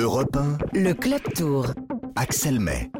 Europe 0.00 0.34
1, 0.34 0.80
Le 0.80 0.94
Club 0.94 1.20
Tour. 1.34 1.66
Axel 2.16 2.58
May. 2.58 2.90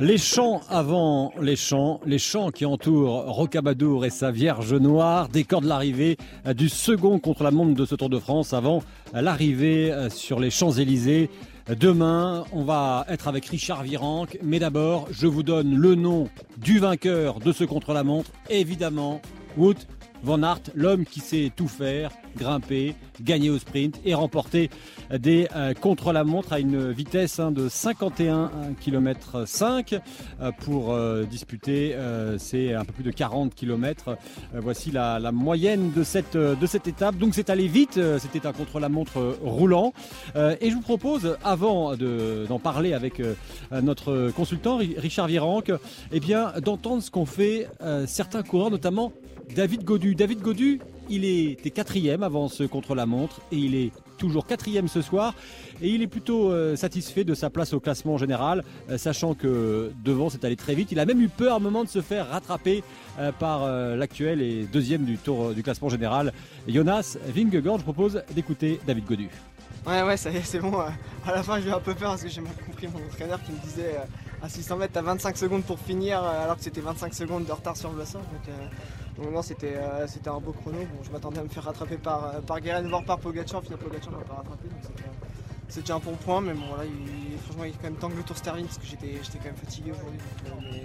Les 0.00 0.18
champs 0.18 0.62
avant 0.68 1.32
les 1.40 1.54
champs, 1.54 2.00
les 2.04 2.18
champs 2.18 2.50
qui 2.50 2.66
entourent 2.66 3.32
Rocamadour 3.32 4.04
et 4.04 4.10
sa 4.10 4.32
Vierge 4.32 4.74
Noire, 4.74 5.28
décor 5.28 5.60
de 5.60 5.68
l'arrivée 5.68 6.16
du 6.56 6.68
second 6.68 7.20
contre-la-montre 7.20 7.74
de 7.74 7.84
ce 7.84 7.94
Tour 7.94 8.08
de 8.08 8.18
France 8.18 8.52
avant 8.52 8.82
l'arrivée 9.12 9.94
sur 10.10 10.40
les 10.40 10.50
Champs-Élysées. 10.50 11.30
Demain, 11.78 12.44
on 12.52 12.64
va 12.64 13.06
être 13.08 13.28
avec 13.28 13.46
Richard 13.46 13.84
Virenque, 13.84 14.38
mais 14.42 14.58
d'abord, 14.58 15.06
je 15.12 15.28
vous 15.28 15.44
donne 15.44 15.76
le 15.76 15.94
nom 15.94 16.28
du 16.56 16.80
vainqueur 16.80 17.38
de 17.38 17.52
ce 17.52 17.62
contre-la-montre, 17.62 18.32
évidemment, 18.48 19.22
Wout 19.56 19.76
Van 20.22 20.42
Aert, 20.42 20.60
l'homme 20.74 21.04
qui 21.04 21.20
sait 21.20 21.50
tout 21.54 21.68
faire, 21.68 22.10
grimper, 22.36 22.94
gagner 23.22 23.50
au 23.50 23.58
sprint 23.58 24.00
et 24.04 24.14
remporter 24.14 24.70
des 25.10 25.48
euh, 25.56 25.74
contre-la-montre 25.74 26.52
à 26.52 26.60
une 26.60 26.90
vitesse 26.90 27.38
hein, 27.38 27.50
de 27.50 27.68
51 27.68 28.50
km 28.80 29.46
5 29.46 30.00
pour 30.60 30.92
euh, 30.92 31.24
disputer 31.24 31.94
euh, 31.94 32.36
c'est 32.38 32.74
un 32.74 32.84
peu 32.84 32.92
plus 32.92 33.04
de 33.04 33.10
40 33.10 33.54
km. 33.54 34.16
voici 34.54 34.90
la, 34.90 35.18
moyenne 35.32 35.92
de 35.92 36.02
cette, 36.02 36.36
de 36.36 36.66
cette 36.66 36.86
étape. 36.86 37.16
Donc 37.16 37.34
c'est 37.34 37.50
allé 37.50 37.68
vite, 37.68 38.00
c'était 38.18 38.46
un 38.46 38.52
contre-la-montre 38.52 39.38
roulant. 39.42 39.92
et 40.36 40.70
je 40.70 40.74
vous 40.74 40.80
propose, 40.80 41.36
avant 41.44 41.94
d'en 41.96 42.58
parler 42.58 42.92
avec 42.94 43.22
notre 43.70 44.30
consultant 44.30 44.78
Richard 44.78 45.28
Virenque, 45.28 45.72
eh 46.12 46.20
bien 46.20 46.52
d'entendre 46.62 47.02
ce 47.02 47.10
qu'ont 47.10 47.26
fait 47.26 47.68
certains 48.06 48.42
coureurs, 48.42 48.70
notamment 48.70 49.12
David 49.54 49.84
Godu. 49.84 50.14
David 50.14 50.40
Godu, 50.40 50.80
il 51.08 51.24
était 51.24 51.70
quatrième 51.70 52.22
avant 52.22 52.48
ce 52.48 52.62
contre-la-montre 52.62 53.40
et 53.50 53.56
il 53.56 53.74
est 53.74 53.90
toujours 54.16 54.46
quatrième 54.46 54.86
ce 54.86 55.02
soir 55.02 55.34
et 55.82 55.88
il 55.88 56.02
est 56.02 56.06
plutôt 56.06 56.50
euh, 56.50 56.76
satisfait 56.76 57.24
de 57.24 57.34
sa 57.34 57.50
place 57.50 57.72
au 57.72 57.80
classement 57.80 58.16
général, 58.18 58.62
euh, 58.90 58.98
sachant 58.98 59.34
que 59.34 59.92
devant 60.04 60.30
c'est 60.30 60.44
allé 60.44 60.56
très 60.56 60.74
vite. 60.74 60.92
Il 60.92 61.00
a 61.00 61.06
même 61.06 61.20
eu 61.20 61.28
peur 61.28 61.54
à 61.54 61.56
un 61.56 61.60
moment 61.60 61.82
de 61.82 61.88
se 61.88 62.00
faire 62.00 62.28
rattraper 62.28 62.84
euh, 63.18 63.32
par 63.32 63.66
l'actuel 63.96 64.40
et 64.40 64.64
deuxième 64.64 65.04
du 65.04 65.16
tour 65.16 65.52
du 65.52 65.62
classement 65.62 65.88
général, 65.88 66.32
Jonas 66.68 67.16
Vingegaard. 67.34 67.78
Je 67.78 67.84
propose 67.84 68.22
d'écouter 68.34 68.78
David 68.86 69.04
Godu. 69.04 69.28
Ouais, 69.86 70.02
ouais, 70.02 70.16
ça 70.16 70.30
y 70.30 70.36
est, 70.36 70.42
c'est 70.42 70.60
bon. 70.60 70.78
À 70.78 71.32
la 71.32 71.42
fin, 71.42 71.60
j'ai 71.60 71.70
eu 71.70 71.72
un 71.72 71.80
peu 71.80 71.94
peur 71.94 72.10
parce 72.10 72.22
que 72.22 72.28
j'ai 72.28 72.40
mal 72.40 72.52
compris 72.66 72.86
mon 72.86 73.04
entraîneur 73.06 73.42
qui 73.42 73.52
me 73.52 73.58
disait 73.58 73.96
à 74.42 74.48
600 74.48 74.76
mètres, 74.76 74.92
t'as 74.92 75.02
25 75.02 75.36
secondes 75.36 75.64
pour 75.64 75.78
finir, 75.78 76.22
alors 76.22 76.56
que 76.56 76.62
c'était 76.62 76.82
25 76.82 77.14
secondes 77.14 77.46
de 77.46 77.52
retard 77.52 77.76
sur 77.76 77.90
le 77.90 77.96
bassin. 77.96 78.18
Donc, 78.18 78.54
donc 79.20 79.32
non, 79.32 79.42
c'était 79.42 79.76
un 79.76 80.40
beau 80.40 80.52
chrono. 80.52 80.78
Bon, 80.78 81.02
je 81.02 81.10
m'attendais 81.10 81.40
à 81.40 81.42
me 81.42 81.48
faire 81.48 81.64
rattraper 81.64 81.96
par, 81.96 82.40
par 82.42 82.60
Guérin, 82.60 82.82
voire 82.82 83.04
par 83.04 83.18
Pogacar. 83.18 83.62
Finalement, 83.62 83.84
Pogacar 83.84 84.12
m'a 84.12 84.24
pas 84.24 84.34
rattrapé. 84.34 84.68
C'est 85.68 85.82
déjà 85.82 85.94
un 85.96 86.00
bon 86.00 86.16
point, 86.16 86.40
mais 86.40 86.54
bon, 86.54 86.64
il, 86.82 87.38
franchement, 87.38 87.64
il 87.64 87.70
est 87.70 87.74
quand 87.74 87.84
même 87.84 87.96
temps 87.96 88.08
que 88.08 88.16
le 88.16 88.22
tour 88.22 88.36
se 88.36 88.42
termine 88.42 88.66
parce 88.66 88.78
que 88.78 88.86
j'étais 88.86 89.20
quand 89.38 89.44
même 89.44 89.56
fatigué 89.56 89.92
aujourd'hui. 89.92 90.18
mais 90.72 90.82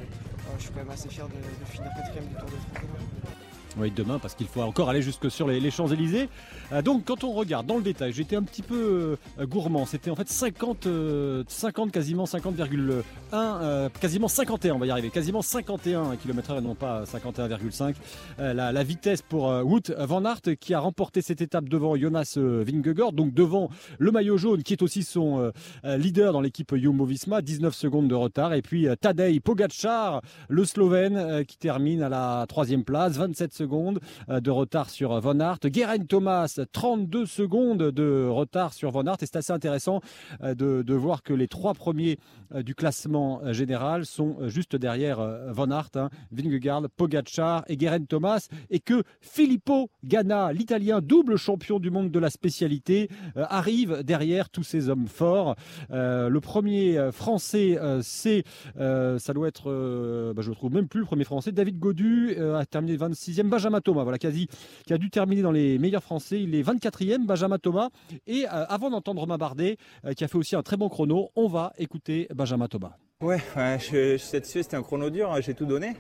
je 0.58 0.62
suis 0.62 0.72
quand 0.72 0.80
même 0.80 0.92
assez 0.92 1.10
fier 1.10 1.28
de, 1.28 1.34
de 1.34 1.66
finir 1.66 1.90
quatrième 1.96 2.28
du 2.28 2.36
Tour 2.36 2.46
de 2.46 2.56
France. 2.56 3.35
Oui, 3.78 3.92
demain, 3.94 4.20
parce 4.20 4.36
qu'il 4.36 4.48
faut 4.48 4.62
encore 4.62 4.90
aller 4.90 5.02
jusque 5.02 5.30
sur 5.30 5.50
les, 5.50 5.70
Champs-Élysées. 5.70 6.30
Euh, 6.72 6.82
donc, 6.82 7.04
quand 7.04 7.26
on 7.26 7.34
regarde 7.34 7.66
dans 7.66 7.76
le 7.76 7.84
détail, 7.84 8.14
j'étais 8.14 8.38
un 8.38 8.44
petit 8.44 8.62
peu 8.62 9.18
euh, 9.38 9.46
gourmand. 9.46 9.86
C'était 9.86 10.10
en 10.10 10.16
fait 10.16 10.30
50, 10.30 10.88
euh, 10.88 11.44
50 11.48 11.92
quasiment 11.92 12.24
50,1, 12.24 13.04
euh, 13.34 13.90
quasiment 14.00 14.30
51, 14.30 14.76
on 14.76 14.80
va 14.80 14.86
y 14.86 14.92
arriver, 14.92 15.10
quasiment 15.10 15.42
51 15.42 16.16
km/h 16.16 16.62
non 16.62 16.76
pas 16.76 17.04
51,5. 17.04 17.96
La, 18.38 18.72
la, 18.72 18.84
vitesse 18.84 19.22
pour 19.22 19.48
Wout 19.66 19.92
Van 19.98 20.24
Aert 20.24 20.58
qui 20.60 20.74
a 20.74 20.80
remporté 20.80 21.22
cette 21.22 21.42
étape 21.42 21.68
devant 21.68 21.98
Jonas 21.98 22.38
Vingegaard, 22.38 23.12
donc 23.12 23.34
devant 23.34 23.70
le 23.98 24.12
maillot 24.12 24.38
jaune 24.38 24.64
qui 24.64 24.74
est 24.74 24.82
aussi 24.82 25.04
son 25.04 25.52
leader 25.84 26.32
dans 26.34 26.42
l'équipe 26.42 26.74
Jumbo-Visma, 26.76 27.42
19 27.42 27.74
secondes 27.74 28.08
de 28.08 28.16
retard. 28.16 28.54
Et 28.54 28.62
puis 28.62 28.88
Tadej 29.02 29.42
Pogacar, 29.42 30.22
le 30.48 30.66
Slovène, 30.66 31.44
qui 31.46 31.58
termine 31.58 32.04
à 32.04 32.10
la 32.10 32.46
troisième 32.48 32.84
place, 32.84 33.18
27 33.18 33.54
secondes 33.54 33.65
euh, 33.74 34.40
de 34.40 34.52
retard 34.52 34.90
sur 34.90 35.20
Von 35.20 35.40
Aert. 35.40 35.60
Guerin 35.66 36.06
Thomas, 36.06 36.60
32 36.72 37.26
secondes 37.26 37.92
de 37.92 38.28
retard 38.28 38.74
sur 38.74 38.92
Von 38.92 39.08
Aert. 39.08 39.18
Et 39.22 39.26
c'est 39.26 39.38
assez 39.38 39.54
intéressant 39.54 40.02
euh, 40.44 40.54
de, 40.56 40.94
voir 40.94 41.24
que 41.24 41.34
les 41.34 41.48
trois 41.48 41.74
premiers 41.74 42.18
euh, 42.54 42.64
du 42.64 42.76
classement 42.76 43.42
général 43.54 44.06
sont 44.06 44.38
juste 44.48 44.76
derrière 44.76 45.20
Von 45.52 45.72
Aert, 45.72 45.90
hein, 45.96 46.10
Vingegaard, 46.32 46.84
Pogacar 46.96 47.64
et 47.68 47.78
Guerin 47.78 48.06
Thomas. 48.06 48.48
Et 48.70 48.80
que 48.80 49.04
Filippo 49.22 49.90
Ganna, 50.04 50.54
l'italien 50.54 51.02
double 51.02 51.38
champion 51.38 51.80
du 51.80 51.90
monde 51.90 52.12
de 52.12 52.20
la 52.20 52.30
spécialité, 52.30 53.10
arrive 53.36 54.04
derrière 54.04 54.50
tous 54.50 54.64
ces 54.64 54.90
hommes 54.90 55.08
forts. 55.08 55.56
le 55.90 56.40
premier 56.40 57.10
français, 57.12 57.78
c'est, 58.02 58.44
ça 58.76 59.34
doit 59.34 59.48
être, 59.48 60.34
bah, 60.36 60.42
je 60.42 60.50
ne 60.50 60.56
trouve 60.56 60.74
même 60.74 60.88
plus 60.88 61.02
le 61.02 61.06
premier 61.06 61.24
français, 61.24 61.52
David 61.52 61.80
Godu, 61.80 62.36
a 62.40 62.66
terminé 62.66 62.98
26e. 62.98 63.50
Benjamin 63.56 63.80
Thomas, 63.80 64.04
voilà, 64.04 64.18
quasi, 64.18 64.50
qui 64.86 64.92
a 64.92 64.98
dû 64.98 65.10
terminer 65.10 65.42
dans 65.42 65.52
les 65.54 65.78
meilleurs 65.78 66.04
français. 66.04 66.42
Il 66.42 66.54
est 66.56 66.62
24e, 66.62 67.26
Benjamin 67.26 67.58
Thomas. 67.58 67.90
Et 68.28 68.46
euh, 68.46 68.66
avant 68.68 68.90
d'entendre 68.90 69.22
Romain 69.22 69.38
Bardet, 69.38 69.78
euh, 70.04 70.12
qui 70.12 70.26
a 70.26 70.28
fait 70.28 70.38
aussi 70.38 70.58
un 70.58 70.62
très 70.62 70.76
bon 70.76 70.90
chrono, 70.90 71.30
on 71.38 71.48
va 71.48 71.72
écouter 71.78 72.28
Benjamin 72.36 72.68
Thomas. 72.68 72.98
Ouais, 73.22 73.38
je, 73.56 74.12
je, 74.12 74.18
suis 74.18 74.28
satisfait, 74.28 74.64
c'était 74.64 74.76
un 74.76 74.84
chrono 74.84 75.10
dur, 75.10 75.32
hein, 75.32 75.40
j'ai 75.40 75.54
tout 75.54 75.66
donné. 75.66 75.94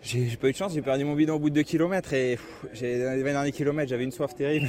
J'ai 0.00 0.36
pas 0.36 0.48
eu 0.48 0.52
de 0.52 0.56
chance, 0.56 0.72
j'ai 0.72 0.80
perdu 0.80 1.04
mon 1.04 1.14
bidon 1.14 1.34
au 1.34 1.38
bout 1.40 1.50
de 1.50 1.56
2 1.56 1.62
km 1.64 2.12
et 2.12 2.36
pff, 2.36 2.80
dans 2.80 3.16
les 3.16 3.22
20 3.24 3.32
derniers 3.32 3.52
kilomètres, 3.52 3.90
j'avais 3.90 4.04
une 4.04 4.12
soif 4.12 4.32
terrible. 4.36 4.68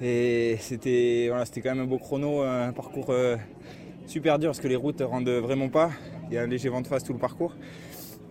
Et 0.00 0.56
c'était 0.60 1.26
voilà, 1.28 1.44
quand 1.44 1.74
même 1.74 1.80
un 1.80 1.84
beau 1.84 1.98
chrono, 1.98 2.40
un 2.40 2.72
parcours 2.72 3.10
euh, 3.10 3.36
super 4.06 4.38
dur 4.38 4.48
parce 4.48 4.60
que 4.60 4.68
les 4.68 4.76
routes 4.76 5.02
rendent 5.02 5.28
vraiment 5.28 5.68
pas. 5.68 5.90
Il 6.30 6.34
y 6.34 6.38
a 6.38 6.42
un 6.42 6.46
léger 6.46 6.70
vent 6.70 6.80
de 6.80 6.86
face 6.86 7.04
tout 7.04 7.12
le 7.12 7.18
parcours. 7.18 7.54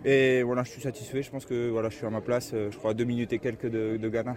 Et 0.04 0.42
voilà, 0.42 0.64
je 0.64 0.70
suis 0.70 0.82
satisfait. 0.82 1.22
Je 1.22 1.30
pense 1.30 1.44
que 1.44 1.70
voilà, 1.70 1.88
je 1.88 1.96
suis 1.96 2.06
à 2.06 2.10
ma 2.10 2.20
place. 2.20 2.52
Je 2.52 2.76
crois 2.76 2.92
à 2.92 2.94
deux 2.94 3.04
minutes 3.04 3.32
et 3.32 3.38
quelques 3.38 3.70
de, 3.70 4.08
Ghana. 4.08 4.36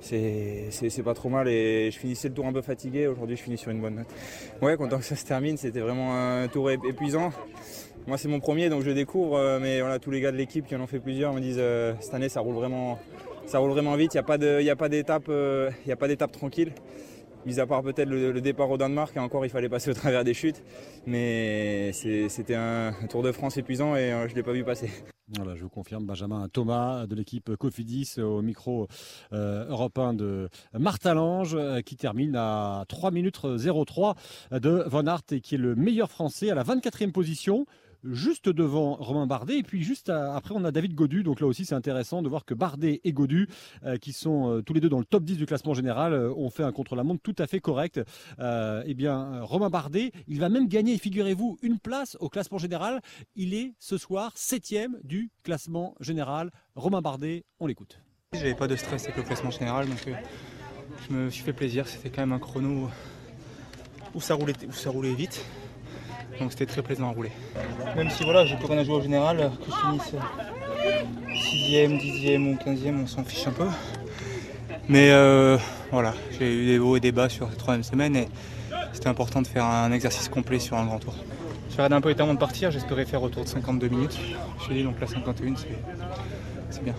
C'est 0.00 1.02
pas 1.04 1.14
trop 1.14 1.28
mal 1.28 1.48
et 1.48 1.90
je 1.90 1.98
finissais 1.98 2.28
le 2.28 2.34
tour 2.34 2.46
un 2.46 2.52
peu 2.52 2.62
fatigué. 2.62 3.06
Aujourd'hui, 3.06 3.36
je 3.36 3.42
finis 3.42 3.58
sur 3.58 3.70
une 3.70 3.80
bonne 3.80 3.96
note. 3.96 4.06
Ouais, 4.62 4.76
content 4.76 4.98
que 4.98 5.04
ça 5.04 5.16
se 5.16 5.24
termine. 5.24 5.56
C'était 5.56 5.80
vraiment 5.80 6.14
un 6.14 6.48
tour 6.48 6.70
épuisant. 6.70 7.32
Moi, 8.06 8.16
c'est 8.16 8.28
mon 8.28 8.40
premier, 8.40 8.70
donc 8.70 8.82
je 8.82 8.90
découvre. 8.90 9.58
Mais 9.60 9.80
voilà, 9.80 9.98
tous 9.98 10.10
les 10.10 10.20
gars 10.20 10.32
de 10.32 10.36
l'équipe 10.36 10.66
qui 10.66 10.76
en 10.76 10.80
ont 10.80 10.86
fait 10.86 11.00
plusieurs 11.00 11.32
me 11.32 11.40
disent 11.40 11.58
euh, 11.58 11.94
cette 12.00 12.14
année, 12.14 12.28
ça 12.28 12.40
roule 12.40 12.54
vraiment, 12.54 12.98
ça 13.46 13.58
roule 13.58 13.70
vraiment 13.70 13.96
vite. 13.96 14.14
Il 14.14 14.16
n'y 14.62 14.70
a 14.70 14.76
pas 14.76 14.88
d'étape 14.88 15.28
euh, 15.28 15.70
tranquille 16.32 16.72
mis 17.46 17.60
à 17.60 17.66
part 17.66 17.82
peut-être 17.82 18.08
le, 18.08 18.40
départ 18.40 18.70
au 18.70 18.78
Danemark, 18.78 19.16
et 19.16 19.20
encore 19.20 19.44
il 19.44 19.50
fallait 19.50 19.68
passer 19.68 19.90
au 19.90 19.94
travers 19.94 20.24
des 20.24 20.34
chutes. 20.34 20.62
Mais 21.06 21.92
c'était 21.92 22.54
un 22.54 22.92
Tour 23.08 23.22
de 23.22 23.32
France 23.32 23.56
épuisant 23.56 23.96
et 23.96 24.12
euh, 24.12 24.26
je 24.26 24.32
ne 24.32 24.36
l'ai 24.36 24.42
pas 24.42 24.52
vu 24.52 24.64
passer. 24.64 24.90
Voilà, 25.36 25.54
je 25.56 25.62
vous 25.62 25.68
confirme, 25.68 26.06
Benjamin 26.06 26.48
Thomas 26.48 27.06
de 27.06 27.14
l'équipe 27.14 27.54
Cofidis 27.56 28.14
au 28.18 28.40
micro 28.40 28.88
euh, 29.34 29.66
européen 29.68 30.14
de 30.14 30.48
Martalange 30.72 31.54
euh, 31.54 31.82
qui 31.82 31.96
termine 31.96 32.34
à 32.34 32.84
3 32.88 33.10
minutes 33.10 33.38
03 33.38 34.14
de 34.52 34.84
Van 34.86 35.06
Aert 35.06 35.20
et 35.32 35.40
qui 35.40 35.56
est 35.56 35.58
le 35.58 35.74
meilleur 35.74 36.10
français 36.10 36.50
à 36.50 36.54
la 36.54 36.64
24e 36.64 37.12
position 37.12 37.66
juste 38.04 38.48
devant 38.48 38.94
Romain 38.94 39.26
Bardet. 39.26 39.58
Et 39.58 39.62
puis 39.62 39.82
juste 39.82 40.08
après, 40.10 40.54
on 40.56 40.64
a 40.64 40.70
David 40.70 40.94
Godu. 40.94 41.22
Donc 41.22 41.40
là 41.40 41.46
aussi, 41.46 41.64
c'est 41.64 41.74
intéressant 41.74 42.22
de 42.22 42.28
voir 42.28 42.44
que 42.44 42.54
Bardet 42.54 43.00
et 43.04 43.12
Godu, 43.12 43.48
euh, 43.84 43.96
qui 43.96 44.12
sont 44.12 44.50
euh, 44.50 44.62
tous 44.62 44.74
les 44.74 44.80
deux 44.80 44.88
dans 44.88 44.98
le 44.98 45.04
top 45.04 45.24
10 45.24 45.36
du 45.36 45.46
classement 45.46 45.74
général, 45.74 46.12
euh, 46.12 46.32
ont 46.34 46.50
fait 46.50 46.62
un 46.62 46.72
contre-la-montre 46.72 47.22
tout 47.22 47.34
à 47.38 47.46
fait 47.46 47.60
correct. 47.60 48.00
eh 48.38 48.94
bien, 48.94 49.42
Romain 49.42 49.70
Bardet, 49.70 50.12
il 50.26 50.40
va 50.40 50.48
même 50.48 50.68
gagner, 50.68 50.98
figurez-vous, 50.98 51.58
une 51.62 51.78
place 51.78 52.16
au 52.20 52.28
classement 52.28 52.58
général. 52.58 53.00
Il 53.36 53.54
est 53.54 53.74
ce 53.78 53.98
soir 53.98 54.32
septième 54.34 54.98
du 55.04 55.30
classement 55.42 55.94
général. 56.00 56.50
Romain 56.74 57.00
Bardet, 57.00 57.44
on 57.60 57.66
l'écoute. 57.66 58.00
J'avais 58.32 58.54
pas 58.54 58.68
de 58.68 58.76
stress 58.76 59.04
avec 59.04 59.16
le 59.16 59.22
classement 59.22 59.50
général, 59.50 59.88
donc 59.88 60.08
je 61.08 61.14
me 61.14 61.30
suis 61.30 61.42
fait 61.42 61.52
plaisir. 61.52 61.86
C'était 61.88 62.10
quand 62.10 62.22
même 62.22 62.32
un 62.32 62.38
chrono 62.38 62.88
où 64.14 64.20
ça 64.20 64.34
roulait, 64.34 64.54
où 64.66 64.72
ça 64.72 64.90
roulait 64.90 65.14
vite. 65.14 65.44
Donc 66.40 66.52
c'était 66.52 66.66
très 66.66 66.82
plaisant 66.82 67.08
à 67.08 67.12
rouler. 67.12 67.32
Même 67.96 68.10
si 68.10 68.24
voilà, 68.24 68.44
j'ai 68.44 68.56
plus 68.56 68.66
rien 68.66 68.78
à 68.78 68.84
jouer 68.84 68.96
au 68.96 69.02
général, 69.02 69.50
que 69.60 69.70
je 69.70 69.76
finisse 69.76 70.14
6ème, 71.34 72.00
10ème 72.00 72.52
ou 72.52 72.54
15ème, 72.54 73.02
on 73.02 73.06
s'en 73.06 73.24
fiche 73.24 73.46
un 73.46 73.52
peu. 73.52 73.66
Mais 74.88 75.10
euh, 75.10 75.58
voilà, 75.90 76.14
j'ai 76.38 76.52
eu 76.52 76.66
des 76.66 76.78
hauts 76.78 76.96
et 76.96 77.00
des 77.00 77.12
bas 77.12 77.28
sur 77.28 77.48
cette 77.48 77.58
troisième 77.58 77.82
semaine 77.82 78.16
et 78.16 78.28
c'était 78.92 79.08
important 79.08 79.42
de 79.42 79.46
faire 79.46 79.64
un 79.64 79.92
exercice 79.92 80.28
complet 80.28 80.58
sur 80.58 80.76
un 80.76 80.86
grand 80.86 80.98
tour. 80.98 81.14
Je 81.70 81.76
vais 81.76 81.94
un 81.94 82.00
peu 82.00 82.14
avant 82.18 82.34
de 82.34 82.38
partir, 82.38 82.70
j'espérais 82.70 83.04
faire 83.04 83.22
autour 83.22 83.44
de 83.44 83.48
52 83.48 83.88
minutes. 83.88 84.18
Je 84.66 84.72
dit 84.72 84.82
donc 84.82 85.00
là 85.00 85.06
51, 85.06 85.54
c'est 86.70 86.82
bien. 86.82 86.94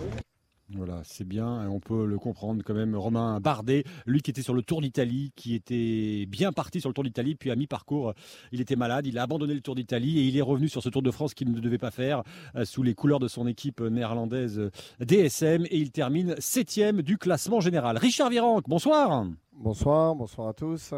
Voilà, 0.76 1.00
c'est 1.02 1.26
bien, 1.26 1.68
on 1.68 1.80
peut 1.80 2.06
le 2.06 2.18
comprendre 2.18 2.62
quand 2.64 2.74
même. 2.74 2.94
Romain 2.94 3.40
Bardet, 3.40 3.84
lui 4.06 4.22
qui 4.22 4.30
était 4.30 4.42
sur 4.42 4.54
le 4.54 4.62
Tour 4.62 4.80
d'Italie, 4.82 5.32
qui 5.34 5.54
était 5.54 6.26
bien 6.26 6.52
parti 6.52 6.80
sur 6.80 6.88
le 6.88 6.94
Tour 6.94 7.02
d'Italie, 7.02 7.34
puis 7.34 7.50
à 7.50 7.56
mi-parcours, 7.56 8.14
il 8.52 8.60
était 8.60 8.76
malade, 8.76 9.06
il 9.06 9.18
a 9.18 9.22
abandonné 9.22 9.54
le 9.54 9.60
Tour 9.60 9.74
d'Italie 9.74 10.18
et 10.18 10.22
il 10.22 10.36
est 10.36 10.42
revenu 10.42 10.68
sur 10.68 10.82
ce 10.82 10.88
Tour 10.88 11.02
de 11.02 11.10
France 11.10 11.34
qu'il 11.34 11.50
ne 11.50 11.58
devait 11.58 11.78
pas 11.78 11.90
faire 11.90 12.22
euh, 12.54 12.64
sous 12.64 12.84
les 12.84 12.94
couleurs 12.94 13.18
de 13.18 13.28
son 13.28 13.48
équipe 13.48 13.80
néerlandaise 13.80 14.60
euh, 14.60 14.70
DSM 15.04 15.64
et 15.66 15.78
il 15.78 15.90
termine 15.90 16.36
septième 16.38 17.02
du 17.02 17.18
classement 17.18 17.60
général. 17.60 17.96
Richard 17.98 18.30
Virenque, 18.30 18.68
bonsoir. 18.68 19.26
Bonsoir, 19.52 20.14
bonsoir 20.14 20.48
à 20.48 20.52
tous. 20.52 20.94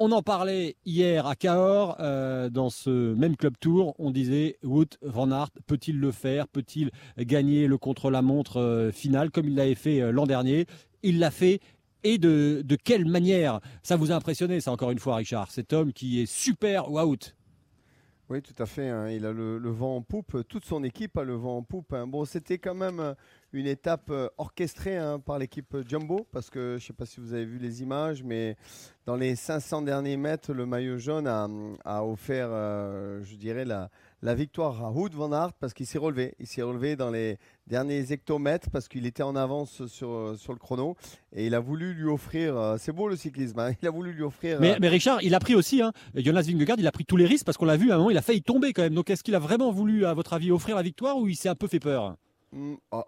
On 0.00 0.12
en 0.12 0.22
parlait 0.22 0.76
hier 0.86 1.26
à 1.26 1.34
Cahors, 1.34 1.96
euh, 1.98 2.48
dans 2.50 2.70
ce 2.70 3.14
même 3.14 3.36
club 3.36 3.54
tour. 3.58 3.96
On 3.98 4.12
disait 4.12 4.56
Wout 4.62 4.86
van 5.02 5.32
Aert, 5.32 5.50
peut-il 5.66 5.98
le 5.98 6.12
faire? 6.12 6.46
Peut-il 6.46 6.92
gagner 7.18 7.66
le 7.66 7.78
contre-la-montre 7.78 8.58
euh, 8.58 8.92
final 8.92 9.32
comme 9.32 9.48
il 9.48 9.56
l'avait 9.56 9.74
fait 9.74 10.00
euh, 10.00 10.12
l'an 10.12 10.26
dernier? 10.26 10.66
Il 11.02 11.18
l'a 11.18 11.32
fait. 11.32 11.58
Et 12.04 12.18
de, 12.18 12.62
quelle 12.84 13.06
manière? 13.06 13.58
Ça 13.82 13.96
vous 13.96 14.12
a 14.12 14.14
impressionné, 14.14 14.60
ça, 14.60 14.70
encore 14.70 14.92
une 14.92 15.00
fois, 15.00 15.16
Richard? 15.16 15.50
Cet 15.50 15.72
homme 15.72 15.92
qui 15.92 16.20
est 16.20 16.26
super. 16.26 16.92
Wout 16.92 17.34
oui, 18.30 18.42
tout 18.42 18.54
à 18.62 18.66
fait. 18.66 18.88
Hein. 18.88 19.08
Il 19.08 19.24
a 19.24 19.32
le, 19.32 19.70
vent 19.70 19.96
en 19.96 20.02
poupe. 20.02 20.46
Toute 20.48 20.64
son 20.64 20.84
équipe 20.84 21.16
a 21.16 21.24
le 21.24 21.34
vent 21.34 21.58
en 21.58 21.62
poupe. 21.62 21.92
Hein. 21.94 22.06
C'était 22.26 22.58
quand 22.58 22.74
même 22.74 23.14
une 23.52 23.66
étape 23.66 24.12
orchestrée 24.36 24.96
hein, 24.96 25.18
par 25.18 25.38
l'équipe 25.38 25.76
Jumbo, 25.88 26.26
parce 26.30 26.50
que 26.50 26.76
je 26.78 26.84
ne 26.84 26.86
sais 26.88 26.92
pas 26.92 27.06
si 27.06 27.20
vous 27.20 27.32
avez 27.32 27.46
vu 27.46 27.58
les 27.58 27.82
images, 27.82 28.22
mais 28.22 28.56
dans 29.06 29.16
les 29.16 29.34
500 29.34 29.82
derniers 29.82 30.18
mètres, 30.18 30.52
le 30.52 30.66
maillot 30.66 30.98
jaune 30.98 31.26
a, 31.26 32.04
offert, 32.04 32.48
euh, 32.50 33.22
je 33.24 33.36
dirais, 33.36 33.64
la, 33.64 33.90
la, 34.22 34.34
victoire 34.34 34.84
à 34.84 34.90
Hood 34.90 35.14
Van 35.14 35.32
Aert 35.32 35.52
parce 35.54 35.74
qu'il 35.74 35.86
s'est 35.86 35.98
relevé. 35.98 36.34
Il 36.38 36.46
s'est 36.46 36.62
relevé 36.62 36.96
dans 36.96 37.10
les 37.10 37.38
derniers 37.66 38.12
hectomètres 38.12 38.70
parce 38.70 38.88
qu'il 38.88 39.06
était 39.06 39.22
en 39.22 39.36
avance 39.36 39.86
sur, 39.86 40.34
sur 40.36 40.52
le 40.52 40.58
chrono 40.58 40.96
et 41.32 41.46
il 41.46 41.54
a 41.54 41.60
voulu 41.60 41.94
lui 41.94 42.08
offrir. 42.08 42.56
Euh, 42.56 42.76
c'est 42.78 42.92
beau 42.92 43.08
le 43.08 43.16
cyclisme, 43.16 43.58
hein, 43.58 43.72
il 43.82 43.88
a 43.88 43.90
voulu 43.90 44.12
lui 44.12 44.22
offrir. 44.22 44.60
Mais, 44.60 44.76
mais, 44.80 44.88
Richard, 44.88 45.22
il 45.22 45.34
a 45.34 45.40
pris 45.40 45.54
aussi, 45.54 45.82
hein, 45.82 45.92
Jonas 46.14 46.42
Vingegaard, 46.42 46.78
il 46.78 46.86
a 46.86 46.92
pris 46.92 47.04
tous 47.04 47.16
les 47.16 47.26
risques 47.26 47.44
parce 47.44 47.56
qu'on 47.56 47.66
l'a 47.66 47.76
vu 47.76 47.90
à 47.90 47.94
un 47.94 47.98
moment, 47.98 48.10
il 48.10 48.18
a 48.18 48.22
failli 48.22 48.42
tomber 48.42 48.72
quand 48.72 48.82
même. 48.82 48.94
Donc 48.94 49.10
est-ce 49.10 49.22
qu'il 49.22 49.34
a 49.34 49.40
vraiment 49.40 49.70
voulu, 49.70 50.04
à 50.04 50.14
votre 50.14 50.32
avis, 50.32 50.50
offrir 50.50 50.76
la 50.76 50.82
victoire 50.82 51.16
ou 51.18 51.28
il 51.28 51.36
s'est 51.36 51.48
un 51.48 51.54
peu 51.54 51.68
fait 51.68 51.80
peur? 51.80 52.16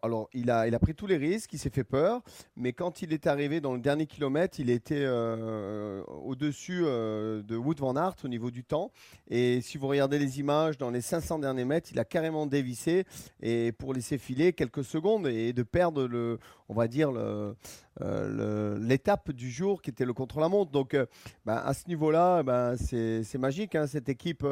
Alors, 0.03 0.29
il 0.35 0.51
a, 0.51 0.67
il 0.67 0.75
a 0.75 0.79
pris 0.79 0.95
tous 0.95 1.07
les 1.07 1.17
risques, 1.17 1.53
il 1.53 1.59
s'est 1.59 1.71
fait 1.71 1.85
peur, 1.85 2.23
mais 2.57 2.73
quand 2.73 3.03
il 3.03 3.13
est 3.13 3.27
arrivé 3.27 3.61
dans 3.61 3.73
le 3.73 3.81
dernier 3.81 4.07
kilomètre, 4.07 4.61
il 4.61 4.69
était 4.69 5.05
euh, 5.05 6.03
au-dessus 6.05 6.83
euh, 6.85 7.43
de 7.43 7.57
Wood 7.57 7.79
Van 7.79 7.97
Aert 7.97 8.17
au 8.25 8.29
niveau 8.29 8.51
du 8.51 8.65
temps. 8.65 8.91
Et 9.29 9.61
si 9.63 9.79
vous 9.79 9.89
regardez 9.89 10.19
les 10.19 10.41
images, 10.41 10.77
dans 10.77 10.91
les 10.91 11.01
500 11.01 11.39
derniers 11.39 11.65
mètres, 11.65 11.91
il 11.93 11.99
a 11.99 12.05
carrément 12.05 12.47
dévissé 12.47 13.05
et 13.41 13.73
pour 13.73 13.95
laisser 13.95 14.19
filer 14.19 14.53
quelques 14.53 14.85
secondes 14.85 15.27
et 15.27 15.53
de 15.53 15.63
perdre 15.63 16.07
le, 16.07 16.39
on 16.71 16.75
va 16.75 16.87
dire, 16.87 17.11
euh, 17.13 18.79
l'étape 18.79 19.33
du 19.33 19.51
jour 19.51 19.83
qui 19.83 19.91
était 19.91 20.05
le 20.05 20.13
contre-la-montre. 20.13 20.71
Donc, 20.71 20.97
ben, 21.45 21.57
à 21.57 21.75
ce 21.75 21.89
niveau-là, 21.89 22.45
ben, 22.45 22.77
c'est 22.77 23.39
magique, 23.39 23.75
hein, 23.75 23.89
cette 23.89 24.09
équipe 24.09 24.47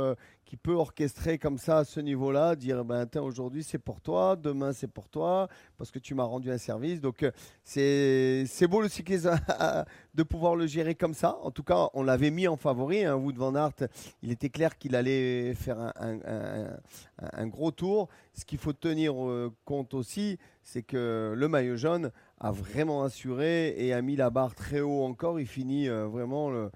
qui 0.49 0.57
peut 0.57 0.73
orchestrer 0.73 1.37
comme 1.37 1.59
ça 1.59 1.79
à 1.79 1.85
ce 1.85 2.01
niveau-là, 2.01 2.57
dire 2.57 2.83
ben 2.83 3.07
aujourd'hui 3.17 3.63
c'est 3.63 3.79
pour 3.79 4.01
toi, 4.01 4.35
demain 4.35 4.73
c'est 4.73 4.87
pour 4.87 5.11
toi, 5.11 5.47
parce 5.77 5.91
que 5.91 5.99
tu 5.99 6.15
m'as 6.15 6.25
rendu 6.25 6.51
un 6.51 6.57
service. 6.57 7.03
Donc 7.03 7.23
euh, 7.23 7.31
c'est 7.65 8.67
beau 8.67 8.81
le 8.81 8.89
cyclisme 8.89 9.39
de 10.19 10.25
pouvoir 10.25 10.57
le 10.57 10.67
gérer 10.67 10.97
comme 10.97 11.15
ça. 11.15 11.39
En 11.43 11.53
tout 11.53 11.63
cas, 11.63 11.91
on 11.95 12.03
l'avait 12.03 12.33
mis 12.33 12.49
en 12.49 12.57
favori. 12.57 13.05
Hein, 13.05 13.15
Wood 13.15 13.37
van 13.37 13.55
Aert, 13.55 13.89
il 14.21 14.33
était 14.33 14.49
clair 14.49 14.77
qu'il 14.77 14.97
allait 14.97 15.55
faire 15.55 15.93
un, 15.97 17.47
gros 17.47 17.71
tour. 17.71 18.09
Ce 18.35 18.45
qu'il 18.45 18.59
faut 18.59 18.73
tenir 18.73 19.15
euh, 19.15 19.55
compte 19.65 19.95
aussi, 19.95 20.37
c'est 20.65 20.83
que 20.83 21.35
le 21.37 21.49
maillot 21.49 21.77
jaune 21.77 22.11
a 22.41 22.51
vraiment 22.51 23.05
assuré 23.05 23.77
et 23.79 23.93
a 23.93 24.03
mis 24.03 24.17
la 24.17 24.31
barre 24.31 24.57
très 24.57 24.81
haut 24.81 25.05
encore. 25.05 25.39
Il 25.39 25.47
finit 25.47 25.89
euh, 25.89 26.09
vraiment 26.09 26.51
le, 26.51 26.73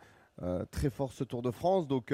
très 0.71 0.91
fort 0.91 1.13
ce 1.13 1.25
Tour 1.25 1.43
de 1.43 1.51
France. 1.51 1.89
Donc 1.89 2.13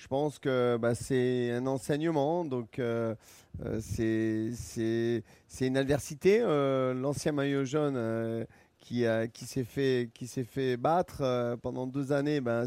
je 0.00 0.08
pense 0.08 0.38
que 0.38 0.78
bah, 0.80 0.94
c'est 0.94 1.50
un 1.50 1.66
enseignement, 1.66 2.46
donc 2.46 2.78
euh, 2.78 3.14
euh, 3.62 3.80
c'est 3.82 5.66
une 5.66 5.76
adversité. 5.76 6.40
Euh, 6.40 6.94
l'ancien 6.94 7.32
maillot 7.32 7.66
jaune 7.66 8.46
qui, 8.80 9.04
qui 9.32 9.44
s'est 9.44 9.64
fait, 9.64 10.10
fait 10.44 10.76
battre 10.76 11.56
pendant 11.62 11.86
deux 11.86 12.12
années, 12.12 12.40
ben, 12.40 12.66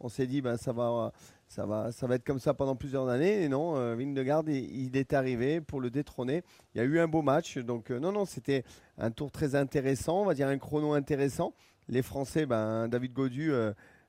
on 0.00 0.08
s'est 0.08 0.26
dit 0.26 0.40
ben, 0.40 0.56
ça, 0.56 0.72
va, 0.72 1.12
ça, 1.48 1.66
va, 1.66 1.92
ça 1.92 2.06
va 2.06 2.14
être 2.14 2.24
comme 2.24 2.38
ça 2.38 2.54
pendant 2.54 2.76
plusieurs 2.76 3.08
années. 3.08 3.42
Et 3.42 3.48
non, 3.48 3.74
Vingegaard, 3.96 4.44
il, 4.46 4.86
il, 4.86 4.96
est 4.96 5.12
arrivé 5.12 5.60
pour 5.60 5.80
le 5.80 5.90
détrôner. 5.90 6.42
Il 6.74 6.78
y 6.78 6.80
a 6.80 6.84
eu 6.84 6.98
un 6.98 7.08
beau 7.08 7.22
match, 7.22 7.58
donc 7.58 7.90
non, 7.90 8.12
non, 8.12 8.24
c'était 8.24 8.64
un 8.96 9.10
tour 9.10 9.30
très 9.30 9.54
intéressant, 9.54 10.22
on 10.22 10.24
va 10.24 10.34
dire 10.34 10.48
un 10.48 10.58
chrono 10.58 10.94
intéressant. 10.94 11.52
Les 11.88 12.02
Français, 12.02 12.46
ben, 12.46 12.88
David 12.88 13.12
Godu 13.12 13.52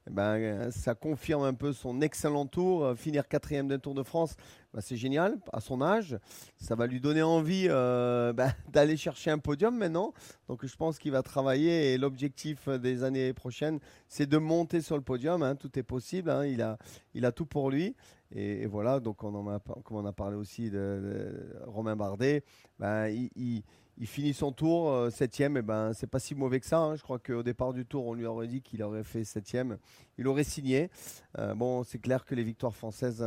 ben, 0.10 0.70
ça 0.72 0.94
confirme 0.94 1.44
un 1.44 1.54
peu 1.54 1.74
son 1.74 2.02
excellent 2.02 2.46
tour. 2.46 2.86
Euh, 2.86 2.96
finir 2.96 3.28
quatrième 3.28 3.68
d'un 3.68 3.80
Tour 3.80 3.96
de 3.96 4.04
France, 4.04 4.36
ben, 4.76 4.82
c'est 4.82 4.98
génial 4.98 5.38
à 5.54 5.62
son 5.62 5.82
âge. 5.82 6.20
Ça 6.58 6.76
va 6.76 6.86
lui 6.86 7.00
donner 7.00 7.24
envie 7.24 7.68
euh, 7.70 8.34
ben, 8.34 8.52
d'aller 8.74 8.98
chercher 8.98 9.32
un 9.32 9.38
podium 9.38 9.78
maintenant. 9.78 10.14
Donc 10.50 10.66
je 10.66 10.76
pense 10.76 11.00
qu'il 11.00 11.14
va 11.14 11.24
travailler 11.24 11.94
et 11.94 11.98
l'objectif 11.98 12.68
des 12.68 13.04
années 13.04 13.32
prochaines, 13.32 13.80
c'est 14.10 14.28
de 14.28 14.38
monter 14.38 14.82
sur 14.82 14.98
le 14.98 15.02
podium. 15.02 15.44
Hein. 15.44 15.56
Tout 15.56 15.80
est 15.80 15.84
possible. 15.84 16.30
Hein. 16.30 16.46
Il, 16.46 16.62
a, 16.62 16.78
il 17.14 17.26
a 17.26 17.32
tout 17.32 17.46
pour 17.46 17.72
lui. 17.72 17.96
Et, 18.32 18.66
voilà, 18.66 19.00
donc 19.00 19.18
comme 19.18 19.36
on 19.36 20.06
a 20.06 20.12
parlé 20.12 20.36
aussi 20.36 20.70
de, 20.70 21.58
Romain 21.68 21.96
Bardet, 21.96 22.44
ben, 22.78 23.08
il 23.08 24.08
finit 24.08 24.34
son 24.34 24.52
tour 24.52 24.90
euh, 24.90 25.10
septième, 25.10 25.56
et 25.56 25.62
ben 25.62 25.94
c'est 25.94 26.08
pas 26.08 26.20
si 26.20 26.36
mauvais 26.36 26.60
que 26.60 26.66
ça. 26.66 26.80
Hein. 26.80 26.96
Je 26.96 27.04
crois 27.04 27.20
qu'au 27.20 27.44
départ 27.44 27.72
du 27.72 27.86
tour, 27.86 28.08
on 28.08 28.14
lui 28.14 28.26
aurait 28.26 28.48
dit 28.48 28.62
qu'il 28.62 28.84
aurait 28.84 29.04
fait 29.06 29.24
septième, 29.24 29.78
il 30.18 30.28
aurait 30.28 30.44
signé. 30.44 30.90
Euh, 31.38 31.54
bon, 31.54 31.84
c'est 31.84 32.00
clair 32.00 32.26
que 32.26 32.36
les 32.36 32.44
victoires 32.44 32.76
françaises, 32.76 33.24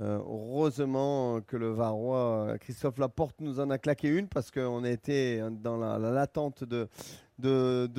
heureusement 0.00 1.40
que 1.40 1.56
le 1.56 1.70
Varois 1.70 2.56
Christophe 2.60 2.98
Laporte 2.98 3.40
nous 3.40 3.60
en 3.60 3.70
a 3.70 3.78
claqué 3.78 4.08
une 4.08 4.28
parce 4.28 4.50
qu'on 4.50 4.84
été 4.84 5.42
dans 5.62 5.76
la, 5.76 5.98
l'attente 5.98 6.64
de, 6.64 6.88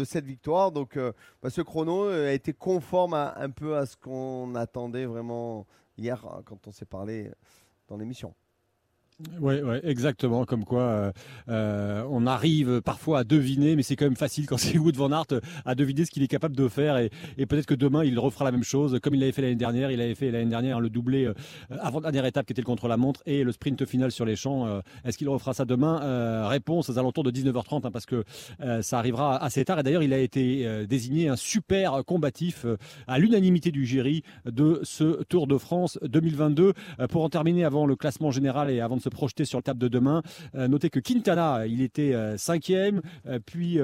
cette 0.03 0.25
victoire. 0.25 0.71
Donc, 0.71 0.99
bah, 1.41 1.49
ce 1.49 1.61
chrono 1.61 2.07
a 2.07 2.31
été 2.31 2.53
conforme 2.53 3.13
un 3.13 3.49
peu 3.49 3.77
à 3.77 3.85
ce 3.85 3.95
qu'on 3.95 4.55
attendait 4.55 5.05
vraiment 5.05 5.65
hier 5.97 6.25
quand 6.45 6.67
on 6.67 6.71
s'est 6.71 6.85
parlé 6.85 7.31
dans 7.87 7.97
l'émission. 7.97 8.33
Oui, 9.39 9.61
ouais, 9.61 9.79
exactement. 9.85 10.43
Comme 10.43 10.65
quoi, 10.65 10.81
euh, 10.81 11.11
euh, 11.47 12.03
on 12.09 12.27
arrive 12.27 12.81
parfois 12.81 13.19
à 13.19 13.23
deviner, 13.23 13.77
mais 13.77 13.81
c'est 13.83 13.95
quand 13.95 14.03
même 14.03 14.17
facile 14.17 14.45
quand 14.45 14.57
c'est 14.57 14.77
Wood 14.77 14.97
Van 14.97 15.09
Aert 15.09 15.39
à 15.63 15.73
deviner 15.73 16.03
ce 16.03 16.11
qu'il 16.11 16.21
est 16.21 16.27
capable 16.27 16.53
de 16.53 16.67
faire. 16.67 16.97
Et, 16.97 17.09
peut-être 17.45 17.65
que 17.65 17.75
demain, 17.75 18.03
il 18.03 18.19
refera 18.19 18.43
la 18.43 18.51
même 18.51 18.65
chose, 18.65 18.99
comme 19.01 19.15
il 19.15 19.21
l'avait 19.21 19.31
fait 19.31 19.41
l'année 19.41 19.55
dernière. 19.55 19.89
Il 19.89 20.01
avait 20.01 20.15
fait 20.15 20.31
l'année 20.31 20.49
dernière 20.49 20.81
le 20.81 20.89
doublé 20.89 21.25
euh, 21.27 21.33
avant 21.79 22.01
dernière 22.01 22.25
étape 22.25 22.45
qui 22.45 22.51
était 22.51 22.61
le 22.61 22.65
contre-la-montre 22.65 23.21
et 23.25 23.45
le 23.45 23.53
sprint 23.53 23.85
final 23.85 24.11
sur 24.11 24.25
les 24.25 24.35
champs. 24.35 24.81
Est-ce 25.05 25.17
qu'il 25.17 25.29
refera 25.29 25.53
ça 25.53 25.63
demain 25.63 26.47
Réponse 26.47 26.89
aux 26.89 26.99
alentours 26.99 27.23
de 27.23 27.31
19h30, 27.31 27.87
hein, 27.87 27.91
parce 27.91 28.05
que 28.05 28.25
ça 28.81 28.99
arrivera 28.99 29.41
assez 29.41 29.63
tard. 29.63 29.79
Et 29.79 29.83
d'ailleurs, 29.83 30.03
il 30.03 30.13
a 30.13 30.19
été 30.19 30.85
désigné 30.87 31.29
un 31.29 31.35
super 31.35 32.03
combatif 32.05 32.65
à 33.07 33.17
l'unanimité 33.17 33.71
du 33.71 33.85
jury 33.85 34.23
de 34.45 34.81
ce 34.83 35.23
Tour 35.23 35.47
de 35.47 35.57
France 35.57 35.97
2022. 36.03 36.73
pour 37.09 37.23
en 37.23 37.29
terminer 37.29 37.63
avant 37.63 37.85
le 37.85 37.95
classement 37.95 38.31
général 38.31 38.69
et 38.69 38.81
avant 38.81 38.97
de 38.97 39.04
se 39.05 39.09
projeter 39.09 39.45
sur 39.45 39.59
le 39.59 39.63
table 39.63 39.79
de 39.79 39.87
demain. 39.87 40.21
Euh, 40.55 40.67
notez 40.67 40.89
que 40.89 40.99
Quintana, 40.99 41.67
il 41.67 41.81
était 41.81 42.13
euh, 42.13 42.37
cinquième, 42.37 43.01
euh, 43.27 43.39
puis 43.45 43.79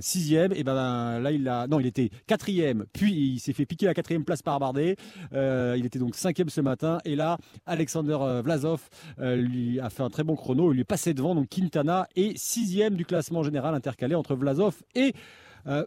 sixième. 0.00 0.52
Et 0.52 0.62
ben 0.62 0.74
là, 0.74 1.30
il 1.32 1.48
a, 1.48 1.66
non, 1.66 1.80
il 1.80 1.86
était 1.86 2.10
quatrième, 2.26 2.86
puis 2.92 3.12
il 3.12 3.38
s'est 3.40 3.52
fait 3.52 3.66
piquer 3.66 3.86
la 3.86 3.94
quatrième 3.94 4.24
place 4.24 4.42
par 4.42 4.58
Bardet. 4.58 4.96
il 5.32 5.84
était 5.84 5.98
donc 5.98 6.14
cinquième 6.14 6.48
ce 6.48 6.60
matin. 6.60 6.98
Et 7.04 7.16
là, 7.16 7.38
Alexander 7.66 8.40
Vlasov 8.42 8.88
lui 9.18 9.80
a 9.80 9.90
fait 9.90 10.02
un 10.02 10.10
très 10.10 10.24
bon 10.24 10.36
chrono. 10.36 10.72
Il 10.72 10.76
lui 10.76 10.80
est 10.82 10.84
passé 10.84 11.14
devant. 11.14 11.34
Donc 11.34 11.48
Quintana 11.48 12.06
est 12.14 12.36
sixième 12.38 12.94
du 12.94 13.04
classement 13.04 13.42
général 13.42 13.74
intercalé 13.74 14.14
entre 14.14 14.34
Vlasov 14.34 14.76
et 14.94 15.14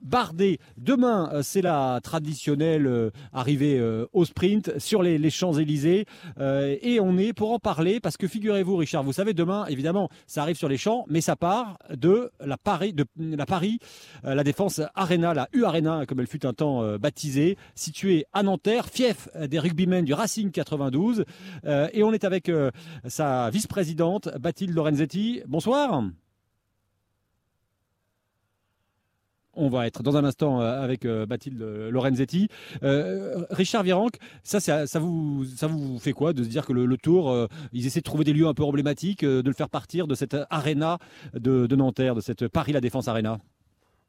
Bardet. 0.02 0.60
Demain, 0.78 1.30
euh, 1.34 1.42
c'est 1.44 1.62
la 1.62 2.00
traditionnelle 2.04 2.88
euh, 2.88 3.12
arrivée 3.34 3.82
au 4.14 4.26
sprint 4.26 4.78
sur 4.80 5.04
les, 5.04 5.30
Champs-Élysées. 5.30 6.06
et 6.40 7.00
on 7.00 7.18
est 7.18 7.34
pour 7.34 7.52
en 7.52 7.60
parler 7.60 8.00
parce 8.00 8.18
que 8.18 8.28
figurez-vous, 8.28 8.76
Richard, 8.76 9.04
vous 9.04 9.14
savez, 9.14 9.34
demain, 9.34 9.66
évidemment, 9.68 10.10
ça 10.28 10.42
arrive 10.42 10.58
sur 10.58 10.68
les 10.68 10.78
champs, 10.78 11.06
mais 11.08 11.22
ça 11.22 11.36
part 11.36 11.78
de 11.90 12.32
la 12.40 12.58
Paris, 12.58 12.94
de 12.94 13.06
la, 13.18 13.46
Paris, 13.46 13.80
la 14.24 14.44
défense 14.44 14.82
Arena, 14.96 15.34
la 15.34 15.48
U 15.54 15.64
Arena, 15.64 16.06
comme 16.06 16.20
elle 16.20 16.28
fut 16.28 16.46
un 16.46 16.54
temps 16.54 16.98
baptisée, 16.98 17.58
située 17.76 18.26
à 18.34 18.44
Nanterre, 18.44 18.88
fief 18.88 19.30
des 19.48 19.60
rugbymen 19.60 20.04
du 20.04 20.14
Racing 20.14 20.52
92. 20.52 21.24
et 21.66 22.04
on 22.04 22.12
est 22.12 22.24
avec 22.24 22.52
sa 23.08 23.50
vice-présidente, 23.50 24.30
Bathilde 24.40 24.76
Lorenzetti. 24.76 25.42
Bonsoir. 25.48 26.04
On 29.54 29.68
va 29.68 29.86
être 29.86 30.02
dans 30.02 30.16
un 30.16 30.24
instant 30.24 30.62
euh, 30.62 30.82
avec 30.82 31.06
euh, 31.06 31.26
Bathilde 31.26 31.62
Lorenzetti. 31.62 32.48
Euh, 32.84 33.44
Richard 33.50 33.84
Virenque, 33.84 34.18
ça, 34.44 34.60
ça, 34.60 35.00
vous, 35.00 35.44
ça 35.46 35.68
vous 35.68 36.00
fait 36.00 36.14
quoi 36.14 36.32
de 36.32 36.44
se 36.44 36.50
dire 36.50 36.66
que 36.66 36.74
le, 36.74 36.98
Tour, 36.98 37.48
ils 37.74 37.88
essaient 37.88 38.00
de 38.00 38.06
trouver 38.06 38.24
des 38.24 38.34
lieux 38.34 38.48
un 38.48 38.54
peu 38.54 38.64
emblématiques, 38.64 39.26
de 39.26 39.42
le 39.44 39.54
faire 39.54 39.70
partir 39.70 40.08
de 40.08 40.14
cette 40.14 40.38
arena 40.50 41.00
de, 41.34 41.76
Nanterre, 41.76 42.16
de 42.16 42.22
cette 42.22 42.48
Paris 42.48 42.74
La 42.74 42.82
Défense 42.82 43.08
Arena? 43.08 43.40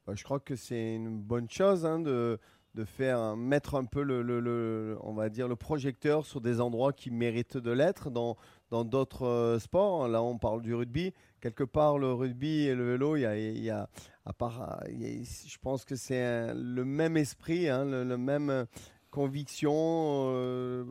Bah, 0.06 0.12
Je 0.14 0.22
crois 0.22 0.40
que 0.40 0.56
c'est 0.56 0.94
une 0.94 1.18
bonne 1.18 1.49
chose 1.49 1.87
hein, 1.87 2.00
de, 2.00 2.38
de 2.75 2.84
faire 2.84 3.34
mettre 3.37 3.76
un 3.76 3.84
peu 3.84 4.02
le, 4.02 4.99
on 5.00 5.14
va 5.14 5.30
dire 5.30 5.49
le 5.49 5.56
projecteur 5.56 6.26
sur 6.26 6.40
des 6.40 6.61
endroits 6.61 6.92
qui 6.92 7.11
méritent 7.11 7.56
de 7.56 7.70
l'être 7.70 8.11
dans 8.11 8.37
dans 8.70 8.84
d'autres 8.84 9.58
sports. 9.61 10.08
Là, 10.08 10.22
on 10.22 10.38
parle 10.38 10.62
du 10.62 10.75
rugby. 10.75 11.12
Quelque 11.42 11.62
part, 11.62 11.99
le 11.99 12.12
rugby 12.12 12.62
et 12.62 12.75
le 12.75 12.92
vélo, 12.92 13.16
il 13.16 13.62
y 13.62 13.70
a 13.70 13.88
à 14.24 14.32
part, 14.32 14.82
euh, 14.86 15.24
je 15.46 15.58
pense 15.58 15.84
que 15.84 15.96
c'est 15.96 16.54
le 16.54 16.84
même 16.84 17.16
esprit, 17.16 17.68
hein, 17.68 17.84
le, 17.84 18.16
même 18.16 18.50
euh, 18.50 18.64
conviction 19.10 19.72
euh, 19.74 20.84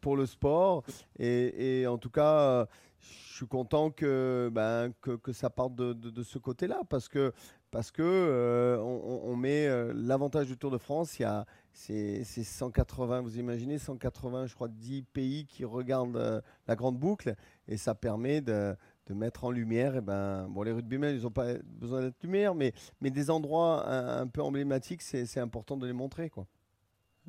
pour 0.00 0.16
le 0.16 0.26
sport. 0.26 0.84
Et, 1.18 1.84
en 1.86 1.98
tout 1.98 2.10
cas, 2.10 2.66
je 3.00 3.36
suis 3.36 3.46
content 3.46 3.90
que, 3.90 4.50
ben, 4.52 4.92
que, 5.00 5.32
ça 5.32 5.50
parte 5.50 5.74
de, 5.74 6.22
ce 6.22 6.38
côté-là 6.38 6.80
parce 6.88 7.08
que, 7.08 7.32
parce 7.70 7.90
que 7.90 8.78
on, 8.80 9.36
met 9.36 9.68
l'avantage 9.92 10.46
du 10.46 10.56
Tour 10.56 10.70
de 10.70 10.78
France. 10.78 11.18
Il 11.18 11.22
y 11.22 11.26
a 11.26 11.44
c'est 11.72 12.24
180, 12.24 13.20
vous 13.20 13.38
imaginez, 13.38 13.78
180, 13.78 14.46
je 14.46 14.54
crois, 14.54 14.68
10 14.68 15.02
pays 15.02 15.44
qui 15.44 15.64
regardent 15.66 16.42
la 16.66 16.76
grande 16.76 16.98
boucle 16.98 17.34
et 17.68 17.76
ça 17.76 17.94
permet 17.94 18.40
de, 18.40 18.74
de 19.06 19.14
mettre 19.14 19.44
en 19.44 19.50
lumière, 19.50 19.94
et 19.94 19.98
eh 19.98 20.00
ben, 20.00 20.46
bon, 20.48 20.62
les 20.62 20.72
rugbymen, 20.72 21.14
ils 21.16 21.22
n'ont 21.22 21.30
pas 21.30 21.54
besoin 21.64 22.00
d'être 22.00 22.22
lumière, 22.22 22.54
mais, 22.54 22.72
mais 23.00 23.10
des 23.10 23.30
endroits 23.30 23.88
un, 23.88 24.26
peu 24.26 24.42
emblématiques, 24.42 25.02
c'est 25.02 25.40
important 25.40 25.76
de 25.76 25.86
les 25.86 25.92
montrer. 25.92 26.28
Quoi. 26.28 26.46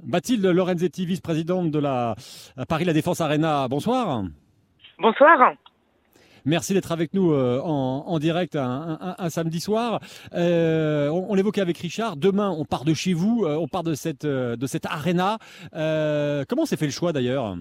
Mathilde 0.03 0.45
Lorenzetti, 0.45 1.05
vice-présidente 1.05 1.71
de 1.71 1.79
la 1.79 2.15
Paris 2.67 2.85
La 2.85 2.93
Défense 2.93 3.21
Arena, 3.21 3.67
bonsoir. 3.67 4.23
Bonsoir. 4.99 5.53
Merci 6.45 6.73
d'être 6.73 6.93
avec 6.93 7.13
nous 7.13 7.33
euh, 7.33 7.59
en, 7.61 8.17
direct 8.19 8.55
un, 8.55 9.29
samedi 9.29 9.59
soir. 9.59 9.99
Euh, 10.33 11.09
on, 11.09 11.35
l'évoquait 11.35 11.59
avec 11.59 11.77
Richard. 11.77 12.15
Demain, 12.15 12.49
on 12.49 12.63
part 12.63 12.85
de 12.85 12.93
chez 12.93 13.13
vous, 13.13 13.43
euh, 13.43 13.57
on 13.57 13.67
part 13.67 13.83
de 13.83 13.93
cette, 13.95 14.25
de 14.25 14.65
cette 14.67 14.85
arena. 14.85 15.39
comment 15.73 16.65
s'est 16.65 16.77
fait 16.77 16.85
le 16.85 16.91
choix 16.91 17.11
d'ailleurs? 17.11 17.57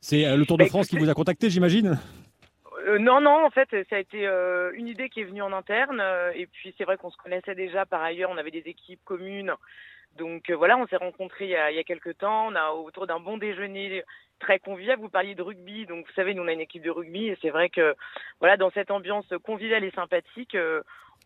C'est 0.00 0.36
le 0.36 0.44
Tour 0.46 0.58
de 0.58 0.64
bah, 0.64 0.68
France 0.68 0.88
qui 0.88 0.98
vous 0.98 1.08
a 1.08 1.14
contacté, 1.14 1.48
j'imagine? 1.48 1.98
Euh, 2.88 2.98
non, 2.98 3.20
non, 3.20 3.44
en 3.44 3.50
fait, 3.50 3.68
ça 3.90 3.96
a 3.96 3.98
été 3.98 4.26
euh, 4.26 4.72
une 4.74 4.88
idée 4.88 5.10
qui 5.10 5.20
est 5.20 5.24
venue 5.24 5.42
en 5.42 5.52
interne. 5.52 6.00
Euh, 6.00 6.32
et 6.34 6.46
puis, 6.46 6.74
c'est 6.78 6.84
vrai 6.84 6.96
qu'on 6.96 7.10
se 7.10 7.18
connaissait 7.18 7.54
déjà 7.54 7.84
par 7.84 8.02
ailleurs. 8.02 8.30
On 8.30 8.38
avait 8.38 8.50
des 8.50 8.66
équipes 8.66 9.04
communes. 9.04 9.54
Donc 10.16 10.50
voilà, 10.50 10.76
on 10.78 10.86
s'est 10.86 10.96
rencontrés 10.96 11.44
il 11.44 11.50
y, 11.50 11.56
a, 11.56 11.70
il 11.70 11.76
y 11.76 11.80
a 11.80 11.84
quelques 11.84 12.16
temps. 12.18 12.48
On 12.48 12.54
a 12.54 12.70
autour 12.70 13.06
d'un 13.06 13.20
bon 13.20 13.36
déjeuner 13.36 14.02
très 14.40 14.58
convivial. 14.58 14.98
Vous 14.98 15.10
parliez 15.10 15.34
de 15.34 15.42
rugby, 15.42 15.86
donc 15.86 16.06
vous 16.06 16.12
savez, 16.14 16.34
nous 16.34 16.42
on 16.42 16.48
a 16.48 16.52
une 16.52 16.60
équipe 16.60 16.82
de 16.82 16.90
rugby 16.90 17.28
et 17.28 17.38
c'est 17.42 17.50
vrai 17.50 17.68
que 17.68 17.94
voilà, 18.40 18.56
dans 18.56 18.70
cette 18.70 18.90
ambiance 18.90 19.28
conviviale 19.44 19.84
et 19.84 19.90
sympathique, 19.92 20.56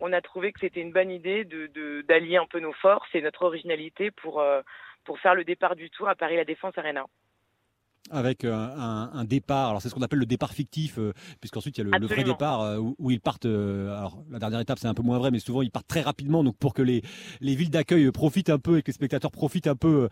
on 0.01 0.13
a 0.13 0.21
trouvé 0.21 0.53
que 0.53 0.61
c'était 0.61 0.81
une 0.81 0.93
bonne 0.93 1.11
idée 1.11 1.45
de 1.45 2.03
d'allier 2.03 2.37
un 2.37 2.47
peu 2.47 2.59
nos 2.59 2.73
forces 2.73 3.09
et 3.15 3.23
notre 3.23 3.45
originalité 3.45 4.11
pour 4.11 4.45
pour 5.05 5.19
faire 5.21 5.37
le 5.37 5.45
départ 5.45 5.77
du 5.77 5.89
tour 5.89 6.09
à 6.09 6.15
Paris 6.15 6.37
La 6.37 6.45
Défense 6.45 6.77
Arena 6.77 7.07
avec 8.11 8.45
un, 8.45 9.25
départ. 9.25 9.71
Alors 9.71 9.83
c'est 9.83 9.89
ce 9.89 9.95
qu'on 9.95 10.03
appelle 10.03 10.19
le 10.19 10.27
départ 10.27 10.53
fictif, 10.53 10.99
euh, 10.99 11.13
puisqu'ensuite 11.41 11.79
il 11.79 11.87
y 11.87 11.95
a 11.95 11.99
le, 11.99 12.07
vrai 12.07 12.25
départ 12.25 12.63
euh, 12.63 12.79
où, 12.79 13.11
ils 13.11 13.21
partent. 13.21 13.47
Euh, 13.47 13.97
alors 13.97 14.19
la 14.31 14.39
dernière 14.39 14.61
étape 14.61 14.79
c'est 14.79 14.89
un 14.89 14.95
peu 14.95 15.03
moins 15.03 15.19
vrai, 15.19 15.31
mais 15.31 15.39
souvent 15.39 15.63
ils 15.63 15.71
partent 15.71 15.87
très 15.87 16.01
rapidement. 16.01 16.43
Donc 16.43 16.57
pour 16.59 16.75
que 16.75 16.83
les, 16.83 17.03
les 17.41 17.55
villes 17.55 17.71
d'accueil 17.71 18.11
profitent 18.11 18.51
un 18.51 18.59
peu 18.59 18.79
et 18.79 18.83
que 18.83 18.89
les 18.89 18.93
spectateurs 18.93 19.31
profitent 19.31 19.67
un 19.67 19.77
peu 19.77 20.09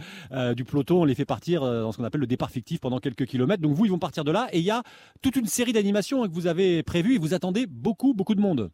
du 0.54 0.64
peloton, 0.64 1.02
on 1.02 1.04
les 1.04 1.14
fait 1.14 1.24
partir 1.24 1.62
dans 1.62 1.92
ce 1.92 1.98
qu'on 1.98 2.04
appelle 2.04 2.20
le 2.20 2.26
départ 2.26 2.50
fictif 2.50 2.80
pendant 2.80 2.98
quelques 2.98 3.26
kilomètres. 3.26 3.62
Donc 3.62 3.72
vous 3.72 3.84
ils 3.84 3.90
vont 3.90 3.98
partir 3.98 4.24
de 4.24 4.32
là 4.32 4.48
et 4.52 4.58
il 4.58 4.64
y 4.64 4.70
a 4.70 4.82
toute 5.22 5.36
une 5.36 5.46
série 5.46 5.72
d'animations 5.72 6.26
que 6.26 6.32
vous 6.32 6.46
avez 6.46 6.82
prévues 6.82 7.16
et 7.16 7.18
vous 7.18 7.34
attendez 7.34 7.66
beaucoup 7.66 8.14
beaucoup 8.14 8.34
de 8.34 8.40
monde. 8.40 8.70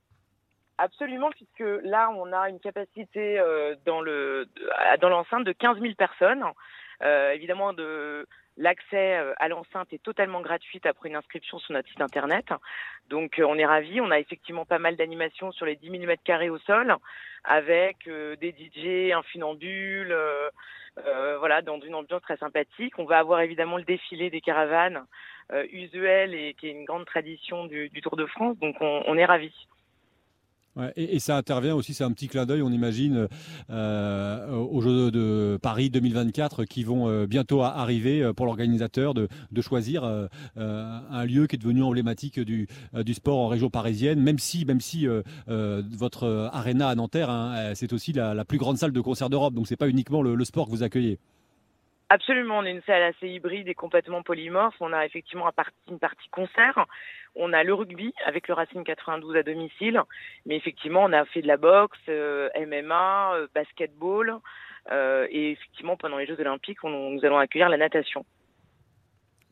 Absolument, 0.78 1.30
puisque 1.30 1.84
là 1.84 2.10
on 2.10 2.32
a 2.32 2.50
une 2.50 2.60
capacité 2.60 3.40
dans 3.86 4.00
le 4.00 4.48
dans 5.00 5.08
l'enceinte 5.08 5.44
de 5.44 5.52
15 5.52 5.80
000 5.80 5.94
personnes. 5.94 6.44
évidemment 7.32 7.72
de 7.72 8.26
L'accès 8.58 9.18
euh, 9.18 9.34
à 9.36 9.48
l'enceinte 9.48 9.92
est 9.92 10.02
totalement 10.02 10.40
gratuit 10.40 10.80
après 10.84 11.10
une 11.10 11.16
inscription 11.16 11.58
sur 11.58 11.74
notre 11.74 11.88
site 11.88 12.00
internet. 12.00 12.46
Donc 13.10 13.38
euh, 13.38 13.44
on 13.44 13.56
est 13.56 13.66
ravis. 13.66 14.00
On 14.00 14.10
a 14.10 14.18
effectivement 14.18 14.64
pas 14.64 14.78
mal 14.78 14.96
d'animations 14.96 15.52
sur 15.52 15.66
les 15.66 15.76
10 15.76 15.90
000 15.90 16.04
mètres 16.04 16.22
carrés 16.24 16.48
au 16.48 16.58
sol, 16.58 16.96
avec 17.44 18.08
euh, 18.08 18.34
des 18.36 18.52
DJ, 18.52 19.12
un 19.12 19.22
funambule, 19.22 20.16
voilà, 21.38 21.60
dans 21.60 21.78
une 21.80 21.94
ambiance 21.94 22.22
très 22.22 22.38
sympathique. 22.38 22.98
On 22.98 23.04
va 23.04 23.18
avoir 23.18 23.40
évidemment 23.40 23.76
le 23.76 23.84
défilé 23.84 24.30
des 24.30 24.40
caravanes 24.40 25.04
usuel 25.70 26.34
et 26.34 26.54
qui 26.54 26.68
est 26.68 26.72
une 26.72 26.86
grande 26.86 27.04
tradition 27.04 27.66
du, 27.66 27.90
Tour 28.02 28.16
de 28.16 28.24
France. 28.24 28.58
Donc 28.58 28.76
on, 28.80 29.02
on 29.06 29.18
est 29.18 29.26
ravis 29.26 29.54
et, 30.96 31.18
ça 31.18 31.36
intervient 31.36 31.74
aussi, 31.74 31.94
c'est 31.94 32.04
un 32.04 32.12
petit 32.12 32.28
clin 32.28 32.46
d'œil, 32.46 32.62
on 32.62 32.70
imagine, 32.70 33.28
euh, 33.70 34.50
aux 34.50 34.80
Jeux 34.80 35.10
de 35.10 35.58
Paris 35.60 35.90
2024 35.90 36.64
qui 36.64 36.84
vont 36.84 37.08
euh, 37.08 37.26
bientôt 37.26 37.62
arriver 37.62 38.22
euh, 38.22 38.32
pour 38.32 38.46
l'organisateur 38.46 39.14
de, 39.14 39.28
choisir 39.60 40.04
un 40.54 41.24
lieu 41.24 41.48
qui 41.48 41.56
est 41.56 41.58
devenu 41.58 41.82
emblématique 41.82 42.38
du, 42.38 42.68
du 42.94 43.14
sport 43.14 43.38
en 43.38 43.48
région 43.48 43.68
parisienne, 43.68 44.20
même 44.20 44.38
si, 44.38 44.64
même 44.64 44.80
si 44.80 45.08
votre 45.48 46.50
arena 46.52 46.88
à 46.88 46.94
Nanterre, 46.94 47.30
hein, 47.30 47.72
c'est 47.74 47.92
aussi 47.92 48.12
la, 48.12 48.44
plus 48.44 48.58
grande 48.58 48.78
salle 48.78 48.92
de 48.92 49.00
concert 49.00 49.28
d'Europe, 49.28 49.54
donc 49.54 49.66
c'est 49.66 49.76
pas 49.76 49.88
uniquement 49.88 50.22
le, 50.22 50.44
sport 50.44 50.66
que 50.66 50.70
vous 50.70 50.84
accueillez. 50.84 51.18
Absolument, 52.08 52.58
on 52.58 52.64
est 52.64 52.70
une 52.70 52.82
salle 52.82 53.02
assez 53.02 53.28
hybride 53.28 53.66
et 53.66 53.74
complètement 53.74 54.22
polymorphe. 54.22 54.76
On 54.78 54.92
a 54.92 55.04
effectivement 55.04 55.50
une 55.90 55.98
partie 55.98 56.28
concert, 56.28 56.86
on 57.34 57.52
a 57.52 57.64
le 57.64 57.74
rugby 57.74 58.14
avec 58.24 58.46
le 58.46 58.54
Racing 58.54 58.84
92 58.84 59.34
à 59.36 59.42
domicile, 59.42 60.00
mais 60.46 60.56
effectivement, 60.56 61.02
on 61.02 61.12
a 61.12 61.24
fait 61.24 61.42
de 61.42 61.48
la 61.48 61.56
boxe, 61.56 61.98
euh, 62.08 62.48
MMA, 62.56 63.34
euh, 63.34 63.48
basketball, 63.52 64.36
euh, 64.92 65.26
et 65.30 65.52
effectivement, 65.52 65.96
pendant 65.96 66.18
les 66.18 66.26
Jeux 66.26 66.40
Olympiques, 66.40 66.82
nous 66.84 67.24
allons 67.24 67.38
accueillir 67.38 67.68
la 67.68 67.76
natation. 67.76 68.24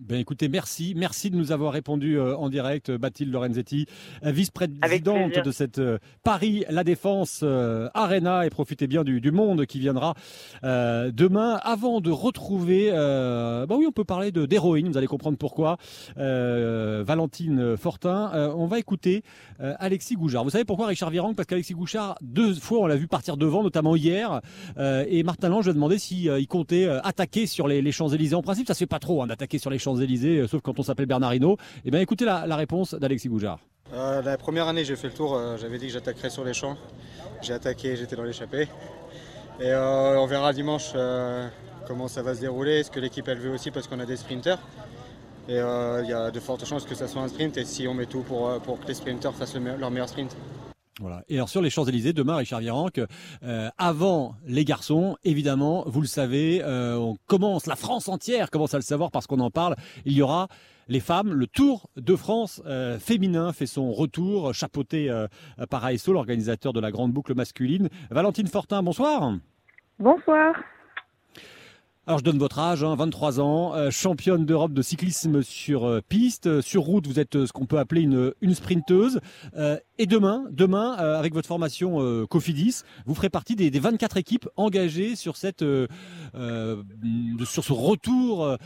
Ben 0.06 0.20
écoutez, 0.20 0.50
merci, 0.50 0.92
merci 0.94 1.30
de 1.30 1.36
nous 1.36 1.50
avoir 1.50 1.72
répondu 1.72 2.18
euh, 2.18 2.36
en 2.36 2.50
direct, 2.50 2.90
euh, 2.90 2.98
Bathilde 2.98 3.32
Lorenzetti, 3.32 3.86
euh, 4.22 4.32
vice-présidente 4.32 5.38
de 5.42 5.50
cette 5.50 5.80
Paris 6.22 6.62
La 6.68 6.84
Défense 6.84 7.42
Arena, 7.42 8.44
et 8.44 8.50
profitez 8.50 8.86
bien 8.86 9.02
du, 9.02 9.32
monde 9.32 9.64
qui 9.64 9.78
viendra 9.78 10.14
demain. 10.62 11.58
Avant 11.62 12.00
de 12.00 12.10
retrouver, 12.10 12.90
bah 12.90 13.66
oui, 13.70 13.86
on 13.88 13.92
peut 13.92 14.04
parler 14.04 14.30
de 14.32 14.46
d'héroïne, 14.46 14.88
vous 14.88 14.98
allez 14.98 15.06
comprendre 15.06 15.38
pourquoi. 15.38 15.78
Valentine 16.16 17.76
Fortin, 17.76 18.52
on 18.56 18.66
va 18.66 18.78
écouter 18.78 19.22
Alexis 19.58 20.16
Gouchard. 20.16 20.44
Vous 20.44 20.50
savez 20.50 20.64
pourquoi 20.64 20.86
Richard 20.86 21.10
Virang? 21.10 21.34
Parce 21.34 21.46
qu'Alexis 21.46 21.74
Gouchard, 21.74 22.16
deux 22.22 22.54
fois, 22.54 22.80
on 22.80 22.86
l'a 22.86 22.96
vu 22.96 23.06
partir 23.06 23.36
devant, 23.36 23.62
notamment 23.62 23.96
hier, 23.96 24.40
et 24.78 25.22
Martin 25.22 25.48
Lange 25.48 25.68
a 25.68 25.72
demandé 25.72 25.98
s'il 25.98 26.26
il 26.26 26.46
comptait 26.46 26.86
attaquer 26.86 27.46
sur 27.46 27.68
les, 27.68 27.92
Champs 27.92 28.08
Élysées. 28.08 28.34
En 28.34 28.42
principe, 28.42 28.66
ça 28.66 28.74
se 28.74 28.80
fait 28.80 28.86
pas 28.86 28.98
trop 28.98 29.22
hein, 29.22 29.26
d'attaquer 29.26 29.58
sur 29.58 29.70
les 29.70 29.78
Champs-Élysées, 29.78 29.93
euh, 30.00 30.46
sauf 30.46 30.62
quand 30.62 30.78
on 30.78 30.82
s'appelle 30.82 31.06
Bernardino. 31.06 31.54
Et 31.54 31.82
eh 31.86 31.90
bien 31.90 32.00
écoutez 32.00 32.24
la, 32.24 32.56
réponse 32.56 32.94
d'Alexis 32.94 33.28
Goujard. 33.28 33.60
Euh, 33.92 34.22
la 34.22 34.36
première 34.36 34.68
année, 34.68 34.84
j'ai 34.84 34.96
fait 34.96 35.08
le 35.08 35.14
tour, 35.14 35.34
euh, 35.34 35.56
j'avais 35.56 35.78
dit 35.78 35.86
que 35.86 35.92
j'attaquerais 35.92 36.30
sur 36.30 36.44
les 36.44 36.54
champs. 36.54 36.76
J'ai 37.42 37.52
attaqué, 37.52 37.96
j'étais 37.96 38.16
dans 38.16 38.24
l'échappée. 38.24 38.68
Et 39.60 39.72
on 39.72 40.26
verra 40.26 40.52
dimanche 40.52 40.94
comment 41.86 42.08
ça 42.08 42.22
va 42.22 42.34
se 42.34 42.40
dérouler, 42.40 42.82
ce 42.82 42.90
que 42.90 42.98
l'équipe 42.98 43.28
elle 43.28 43.38
veut 43.38 43.50
aussi 43.50 43.70
parce 43.70 43.86
qu'on 43.86 44.00
a 44.00 44.06
des 44.06 44.16
sprinters. 44.16 44.58
Et 45.48 45.58
il 45.58 46.08
y 46.08 46.12
a 46.12 46.32
de 46.32 46.40
fortes 46.40 46.64
chances 46.64 46.84
que 46.84 46.96
ça 46.96 47.06
soit 47.06 47.22
un 47.22 47.28
sprint 47.28 47.56
et 47.56 47.64
si 47.64 47.86
on 47.86 47.94
met 47.94 48.06
tout 48.06 48.22
pour, 48.22 48.60
pour 48.62 48.80
que 48.80 48.88
les 48.88 48.94
sprinters 48.94 49.32
fassent 49.32 49.54
leur 49.54 49.92
meilleur 49.92 50.08
sprint. 50.08 50.36
Voilà. 51.00 51.24
Et 51.28 51.36
alors 51.36 51.48
sur 51.48 51.60
les 51.60 51.70
Champs-Élysées, 51.70 52.12
demain, 52.12 52.36
Richard 52.36 52.60
Virenque, 52.60 53.00
euh, 53.42 53.68
avant 53.78 54.36
les 54.46 54.64
garçons, 54.64 55.16
évidemment, 55.24 55.82
vous 55.86 56.00
le 56.00 56.06
savez, 56.06 56.62
euh, 56.62 56.96
on 56.96 57.16
commence, 57.26 57.66
la 57.66 57.76
France 57.76 58.08
entière 58.08 58.50
commence 58.50 58.74
à 58.74 58.78
le 58.78 58.82
savoir 58.82 59.10
parce 59.10 59.26
qu'on 59.26 59.40
en 59.40 59.50
parle, 59.50 59.74
il 60.04 60.12
y 60.12 60.22
aura 60.22 60.48
les 60.86 61.00
femmes, 61.00 61.32
le 61.32 61.46
Tour 61.46 61.88
de 61.96 62.14
France 62.14 62.62
euh, 62.66 62.98
féminin 62.98 63.52
fait 63.52 63.66
son 63.66 63.90
retour, 63.92 64.54
chapeauté 64.54 65.10
par 65.70 65.84
ASO, 65.84 66.12
l'organisateur 66.12 66.72
de 66.72 66.80
la 66.80 66.92
grande 66.92 67.12
boucle 67.12 67.34
masculine. 67.34 67.88
Valentine 68.10 68.46
Fortin, 68.46 68.82
bonsoir. 68.82 69.32
Bonsoir. 69.98 70.54
Alors 72.06 72.18
je 72.18 72.24
donne 72.24 72.38
votre 72.38 72.58
âge, 72.58 72.84
23 72.84 73.40
hein, 73.40 73.42
ans, 73.42 73.74
euh, 73.74 73.90
championne 73.90 74.44
d'Europe 74.44 74.74
de 74.74 74.82
cyclisme 74.82 75.42
sur 75.42 75.88
euh, 75.88 76.00
piste, 76.06 76.60
sur 76.60 76.82
route, 76.82 77.06
vous 77.06 77.18
êtes 77.18 77.34
euh, 77.34 77.46
ce 77.46 77.52
qu'on 77.54 77.64
peut 77.64 77.78
appeler 77.78 78.02
une, 78.02 78.34
sprinteuse. 78.52 79.20
et 79.98 80.06
demain, 80.06 80.44
demain, 80.50 80.92
avec 80.92 81.32
votre 81.32 81.48
formation 81.48 82.26
Cofidis, 82.26 82.82
vous 83.06 83.14
ferez 83.14 83.30
partie 83.30 83.56
des, 83.56 83.70
24 83.70 84.18
équipes 84.18 84.48
engagées 84.56 85.16
sur 85.16 85.36
cette, 85.36 85.64
sur 85.64 87.64
ce 87.64 87.72
retour 87.72 88.58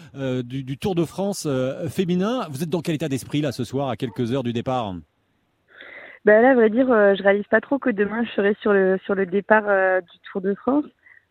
du, 0.44 0.64
du, 0.64 0.78
Tour 0.78 0.94
de 0.94 1.04
France 1.04 1.48
féminin. 1.88 2.46
Vous 2.50 2.62
êtes 2.62 2.68
dans 2.68 2.82
quel 2.82 2.96
état 2.96 3.08
d'esprit 3.08 3.40
là 3.40 3.52
ce 3.52 3.64
soir, 3.64 3.88
à 3.88 3.96
quelques 3.96 4.32
heures 4.32 4.42
du 4.42 4.52
départ? 4.52 4.94
Ben 6.24 6.42
là, 6.42 6.50
à 6.50 6.54
vrai 6.54 6.70
dire, 6.70 6.88
je 6.88 7.22
réalise 7.22 7.46
pas 7.46 7.60
trop 7.60 7.78
que 7.78 7.90
demain 7.90 8.24
je 8.24 8.30
serai 8.32 8.56
sur 8.60 8.72
le 8.72 8.98
sur 9.04 9.14
le 9.14 9.24
départ 9.24 9.64
du 10.02 10.18
Tour 10.30 10.42
de 10.42 10.54
France. 10.54 10.84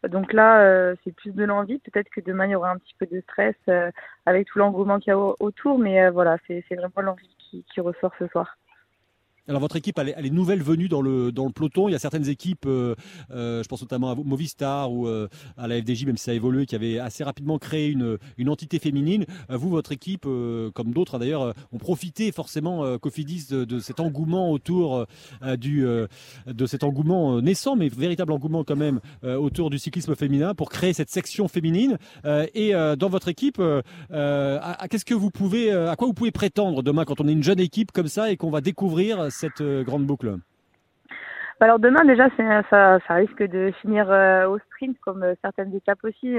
Donc 0.09 0.33
là, 0.33 0.93
c'est 1.03 1.15
plus 1.15 1.31
de 1.33 1.43
l'envie. 1.43 1.79
Peut-être 1.79 2.09
que 2.09 2.21
demain 2.21 2.45
il 2.45 2.51
y 2.51 2.55
aura 2.55 2.71
un 2.71 2.77
petit 2.77 2.95
peu 2.97 3.05
de 3.05 3.21
stress 3.21 3.55
avec 4.25 4.47
tout 4.47 4.59
l'engouement 4.59 4.99
qu'il 4.99 5.11
y 5.11 5.13
a 5.13 5.17
autour, 5.17 5.79
mais 5.79 6.09
voilà, 6.09 6.37
c'est 6.47 6.63
vraiment 6.71 7.01
l'envie 7.01 7.35
qui, 7.37 7.63
qui 7.63 7.81
ressort 7.81 8.13
ce 8.19 8.27
soir. 8.27 8.57
Alors 9.49 9.61
votre 9.61 9.77
équipe, 9.77 9.97
elle 9.97 10.25
est, 10.25 10.29
nouvelle 10.29 10.61
venue 10.61 10.89
dans 10.89 11.01
le, 11.01 11.31
dans 11.31 11.45
le 11.45 11.53
peloton. 11.53 11.87
Il 11.87 11.93
y 11.93 11.95
a 11.95 11.99
certaines 11.99 12.27
équipes, 12.27 12.65
euh, 12.65 12.95
euh, 13.31 13.63
je 13.63 13.67
pense 13.69 13.81
notamment 13.81 14.11
à 14.11 14.15
Movistar 14.15 14.91
ou 14.91 15.07
euh, 15.07 15.29
à 15.55 15.69
la 15.69 15.81
FDJ, 15.81 16.05
même 16.05 16.17
si 16.17 16.25
ça 16.25 16.31
a 16.31 16.33
évolué, 16.33 16.65
qui 16.65 16.75
avaient 16.75 16.99
assez 16.99 17.23
rapidement 17.23 17.57
créé 17.57 17.87
une, 17.87 18.17
une 18.37 18.49
entité 18.49 18.77
féminine. 18.77 19.25
vous, 19.49 19.69
votre 19.69 19.93
équipe, 19.93 20.23
comme 20.23 20.91
d'autres 20.91 21.15
hein, 21.15 21.19
d'ailleurs, 21.19 21.53
ont 21.71 21.77
profité 21.77 22.33
forcément, 22.33 22.97
Cofidis, 22.97 23.47
de, 23.49 23.79
cet 23.79 24.01
engouement 24.01 24.51
autour 24.51 25.05
du, 25.57 25.85
de 26.45 26.65
cet 26.65 26.83
engouement 26.83 27.41
naissant, 27.41 27.75
mais 27.75 27.87
véritable 27.87 28.33
engouement 28.33 28.63
quand 28.63 28.75
même 28.75 28.99
autour 29.23 29.69
du 29.69 29.79
cyclisme 29.79 30.15
féminin 30.15 30.53
pour 30.55 30.69
créer 30.69 30.93
cette 30.93 31.09
section 31.09 31.47
féminine. 31.47 31.97
et 32.25 32.73
dans 32.73 33.09
votre 33.09 33.29
équipe, 33.29 33.61
qu'est-ce 34.09 35.05
que 35.05 35.13
vous 35.13 35.31
pouvez, 35.31 35.71
à 35.71 35.95
quoi 35.95 36.07
vous 36.07 36.13
pouvez 36.13 36.31
prétendre 36.31 36.83
demain 36.83 37.05
quand 37.05 37.21
on 37.21 37.27
est 37.27 37.33
une 37.33 37.43
jeune 37.43 37.59
équipe 37.59 37.91
comme 37.91 38.09
ça 38.09 38.31
et 38.31 38.37
qu'on 38.37 38.51
va 38.51 38.61
découvrir 38.61 39.31
cette 39.37 39.61
euh, 39.61 39.83
grande 39.83 40.05
boucle 40.05 40.37
alors 41.59 41.79
demain 41.79 42.05
déjà 42.05 42.29
ça, 42.69 42.99
risque 43.15 43.41
de 43.41 43.71
finir 43.81 44.11
euh, 44.11 44.47
au 44.47 44.59
sprint 44.59 44.95
comme 44.99 45.23
euh, 45.23 45.33
certaines 45.41 45.73
étapes 45.73 46.03
aussi. 46.03 46.37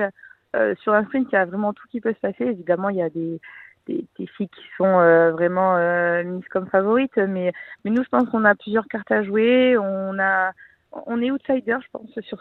sur 0.80 0.94
un 0.94 1.04
sprint 1.06 1.28
il 1.32 1.34
y 1.34 1.38
a 1.38 1.44
vraiment 1.44 1.72
tout 1.72 1.86
qui 1.90 2.00
peut 2.00 2.12
se 2.12 2.20
passer. 2.20 2.44
Évidemment 2.44 2.88
il 2.88 2.96
y 2.98 3.02
a 3.02 3.10
des, 3.10 3.40
filles 3.86 4.48
qui 4.48 4.64
sont 4.76 4.98
vraiment 5.32 5.76
mises 6.22 6.46
comme 6.48 6.68
favorites, 6.68 7.16
mais, 7.16 7.52
nous 7.84 8.02
je 8.02 8.08
pense 8.08 8.28
qu'on 8.28 8.44
a 8.44 8.54
plusieurs 8.54 8.86
cartes 8.86 9.10
à 9.10 9.24
jouer. 9.24 9.76
On 9.76 11.20
est 11.20 11.30
outsider 11.30 11.78
je 11.82 11.88
pense 11.92 12.20
sur 12.20 12.40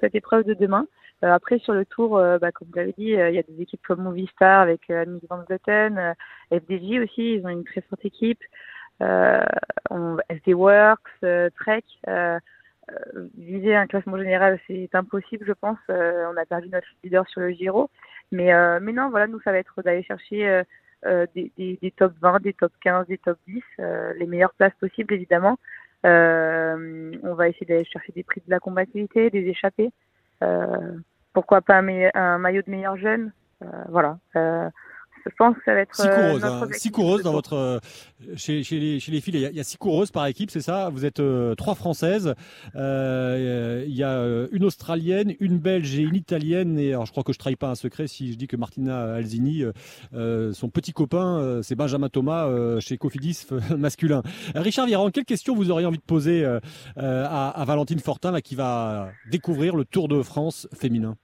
cette 0.00 0.14
épreuve 0.14 0.44
de 0.44 0.54
demain. 0.54 0.86
après 1.22 1.58
sur 1.60 1.74
le 1.74 1.84
tour, 1.84 2.20
bah, 2.40 2.50
comme 2.52 2.68
vous 2.68 2.76
l'avez 2.76 2.94
dit, 2.98 3.12
il 3.12 3.34
y 3.34 3.38
a 3.38 3.42
des 3.42 3.62
équipes 3.62 3.86
comme 3.86 4.02
Movistar 4.02 4.60
avec 4.60 4.90
euh, 4.90 5.04
Van 5.28 5.42
Vleuten, 5.46 6.14
FDJ 6.50 7.04
aussi, 7.04 7.34
ils 7.34 7.42
ont 7.44 7.50
une 7.50 7.64
très 7.64 7.82
forte 7.82 8.04
équipe 8.04 8.42
euh, 9.02 9.44
SD 10.28 10.54
Works, 10.54 11.00
euh, 11.24 11.50
Trek. 11.58 11.84
Euh, 12.08 12.38
viser 13.36 13.76
un 13.76 13.86
classement 13.86 14.18
général, 14.18 14.58
c'est 14.66 14.92
impossible, 14.94 15.44
je 15.46 15.52
pense. 15.52 15.78
on 15.88 16.36
a 16.36 16.44
perdu 16.44 16.68
notre 16.70 16.88
leader 17.04 17.28
sur 17.28 17.40
le 17.40 17.50
Giro. 17.50 17.88
Mais, 18.32 18.50
mais 18.80 18.92
non, 18.92 19.10
voilà, 19.10 19.28
nous, 19.28 19.40
ça 19.42 19.52
va 19.52 19.58
être 19.58 19.80
d'aller 19.82 20.02
chercher 20.02 20.62
des, 21.04 21.94
top 21.96 22.12
20, 22.20 22.42
des 22.42 22.52
top 22.52 22.72
15, 22.80 23.06
des 23.06 23.18
top 23.18 23.38
10, 23.46 23.62
les 24.16 24.26
meilleures 24.26 24.54
places 24.54 24.74
possibles, 24.80 25.14
évidemment. 25.14 25.56
on 26.02 27.34
va 27.34 27.48
essayer 27.48 27.66
d'aller 27.66 27.84
chercher 27.84 28.10
des 28.10 28.24
prix 28.24 28.42
de 28.44 28.50
la 28.50 28.58
combativité, 28.58 29.30
des 29.30 29.46
échappées. 29.46 29.92
pourquoi 31.32 31.60
pas 31.60 31.76
un, 31.76 32.38
maillot 32.38 32.62
de 32.62 32.70
meilleur 32.72 32.96
jeune 32.96 33.30
Voilà 33.88 34.18
je 35.26 35.34
pense 35.36 35.56
que 35.56 35.62
ça 35.64 35.74
va 35.74 35.80
être 35.80 35.94
six 35.94 36.08
coureuses, 36.08 36.44
euh, 36.44 36.48
hein. 36.48 36.68
six 36.72 36.90
coureuses 36.90 37.22
dans 37.22 37.32
votre 37.32 37.54
euh, 37.54 37.78
chez, 38.36 38.62
chez, 38.62 38.78
les, 38.78 39.00
chez 39.00 39.12
les 39.12 39.20
filles. 39.20 39.48
Il 39.50 39.56
y, 39.56 39.60
a, 39.60 39.64
six 39.64 39.76
coureuses 39.76 40.10
par 40.10 40.26
équipe 40.26 40.50
c'est 40.50 40.60
ça? 40.60 40.88
Vous 40.90 41.04
êtes 41.04 41.20
euh, 41.20 41.54
trois 41.54 41.74
françaises. 41.74 42.34
Il 42.74 43.94
y 43.94 44.02
a 44.02 44.46
une 44.52 44.64
australienne 44.64 45.34
une 45.40 45.58
belge 45.58 45.98
et 45.98 46.02
une 46.02 46.14
italienne. 46.14 46.78
Et 46.78 46.92
alors 46.92 47.06
je 47.06 47.12
crois 47.12 47.24
que 47.24 47.32
je 47.32 47.38
trahis 47.38 47.56
pas 47.56 47.68
un 47.68 47.74
secret 47.74 48.06
si 48.06 48.32
je 48.32 48.36
dis 48.36 48.46
que 48.46 48.56
Martina 48.56 49.14
Alzini 49.14 49.64
son 50.12 50.68
petit 50.68 50.92
copain 50.92 51.60
c'est 51.62 51.74
Benjamin 51.74 52.08
Thomas 52.08 52.48
chez 52.80 52.96
Cofidis 52.98 53.46
masculin. 53.76 54.22
Richard 54.54 54.86
Viran 54.86 55.10
quelle 55.10 55.24
question 55.24 55.54
vous 55.54 55.70
auriez 55.70 55.86
envie 55.86 55.98
de 55.98 56.02
poser 56.02 56.44
à, 56.96 57.48
à 57.48 57.64
Valentine 57.64 58.00
Fortin 58.00 58.30
là 58.30 58.40
qui 58.40 58.54
va 58.54 59.10
découvrir 59.30 59.76
le 59.76 59.84
Tour 59.84 60.08
de 60.08 60.22
France 60.22 60.68
féminin? 60.74 61.16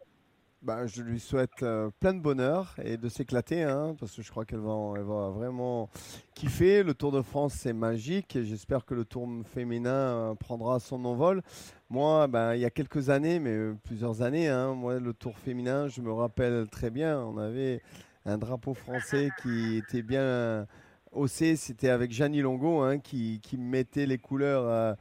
Bah, 0.66 0.85
je 0.88 1.00
lui 1.00 1.20
souhaite 1.20 1.62
euh, 1.62 1.90
plein 2.00 2.12
de 2.12 2.18
bonheur 2.18 2.75
et 2.82 2.96
de 2.96 3.08
s'éclater, 3.08 3.62
hein, 3.62 3.94
parce 4.00 4.16
que 4.16 4.23
je 4.23 4.28
crois 4.32 4.44
qu'elle 4.44 4.58
va, 4.58 5.30
vraiment 5.30 5.88
kiffer. 6.35 6.82
Le 6.82 6.92
Tour 6.92 7.12
de 7.12 7.23
France, 7.23 7.54
c'est 7.54 7.73
magique 7.73 8.37
j'espère 8.42 8.85
que 8.85 8.94
le 8.94 9.04
Tour 9.04 9.28
féminin 9.44 9.90
euh, 9.90 10.35
prendra 10.35 10.80
son 10.80 11.04
envol. 11.04 11.40
Moi, 11.88 12.26
bah, 12.26 12.56
il 12.56 12.62
y 12.62 12.64
a 12.64 12.70
quelques 12.70 13.11
années, 13.11 13.38
mais 13.38 13.50
euh, 13.50 13.75
plusieurs 13.85 14.23
années, 14.23 14.49
hein, 14.49 14.75
moi, 14.75 14.99
le 14.99 15.12
Tour 15.14 15.38
féminin, 15.38 15.87
je 15.87 16.00
me 16.00 16.12
rappelle 16.12 16.66
très 16.68 16.90
bien, 16.90 17.20
on 17.20 17.38
avait 17.38 17.80
un 18.25 18.37
drapeau 18.37 18.75
français 18.75 19.28
qui 19.42 19.76
était 19.76 20.02
bien 20.02 20.66
haussé, 21.12 21.54
c'était 21.54 21.90
avec 21.90 22.11
Gianni 22.11 22.40
Longo 22.40 22.80
hein, 22.80 22.99
qui, 22.99 23.40
mettait 23.56 24.06
les 24.06 24.18
couleurs 24.18 24.96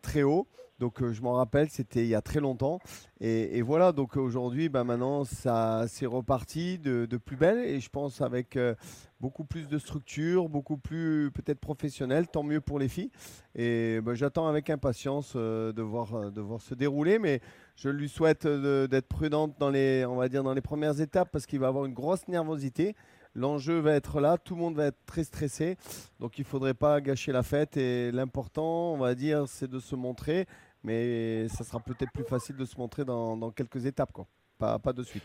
très 0.00 0.22
haut. 0.22 0.46
Donc 0.80 1.02
euh, 1.02 1.12
je 1.12 1.20
m'en 1.20 1.34
rappelle, 1.34 1.68
c'était 1.68 2.00
il 2.00 2.08
y 2.08 2.14
a 2.14 2.22
très 2.22 2.40
longtemps. 2.40 2.80
Et, 3.20 3.60
voilà, 3.60 3.92
donc 3.92 4.16
aujourd'hui, 4.16 4.70
bah, 4.70 4.82
maintenant, 4.82 5.24
ça 5.24 5.84
c'est 5.88 6.06
reparti 6.06 6.78
de, 6.78 7.06
plus 7.18 7.36
belle. 7.36 7.58
Et 7.58 7.80
je 7.80 7.90
pense 7.90 8.22
avec 8.22 8.56
euh, 8.56 8.74
beaucoup 9.20 9.44
plus 9.44 9.68
de 9.68 9.76
structure, 9.76 10.48
beaucoup 10.48 10.78
plus 10.78 11.30
peut-être 11.32 11.60
professionnel, 11.60 12.28
tant 12.28 12.42
mieux 12.42 12.62
pour 12.62 12.78
les 12.78 12.88
filles. 12.88 13.10
Et 13.54 14.00
bah, 14.00 14.14
j'attends 14.14 14.48
avec 14.48 14.70
impatience 14.70 15.34
euh, 15.36 15.70
de, 15.72 15.82
voir, 15.82 16.32
de 16.32 16.40
voir 16.40 16.62
se 16.62 16.74
dérouler. 16.74 17.18
Mais 17.18 17.40
je 17.76 17.90
lui 17.90 18.08
souhaite 18.08 18.46
d'être 18.46 19.08
prudente 19.08 19.56
dans 19.60 19.68
les, 19.68 20.06
on 20.06 20.16
va 20.16 20.30
dire, 20.30 20.42
dans 20.42 20.54
les 20.54 20.62
premières 20.62 20.98
étapes 20.98 21.28
parce 21.30 21.44
qu'il 21.44 21.60
va 21.60 21.68
avoir 21.68 21.84
une 21.84 21.94
grosse 21.94 22.26
nervosité. 22.26 22.96
L'enjeu 23.34 23.78
va 23.78 23.92
être 23.92 24.20
là, 24.20 24.38
tout 24.38 24.56
le 24.56 24.60
monde 24.60 24.74
va 24.74 24.86
être 24.86 25.06
très 25.06 25.22
stressé, 25.22 25.76
donc 26.18 26.38
il 26.38 26.40
ne 26.40 26.46
faudrait 26.46 26.74
pas 26.74 27.00
gâcher 27.00 27.30
la 27.30 27.44
fête. 27.44 27.76
Et 27.76 28.10
l'important, 28.10 28.92
on 28.92 28.98
va 28.98 29.14
dire, 29.14 29.44
c'est 29.46 29.70
de 29.70 29.78
se 29.78 29.94
montrer 29.94 30.48
mais 30.82 31.48
ça 31.48 31.64
sera 31.64 31.80
peut-être 31.80 32.12
plus 32.12 32.24
facile 32.24 32.56
de 32.56 32.64
se 32.64 32.76
montrer 32.76 33.04
dans, 33.04 33.50
quelques 33.50 33.86
étapes, 33.86 34.12
quoi. 34.12 34.26
Pas, 34.58 34.92
de 34.92 35.02
suite. 35.02 35.24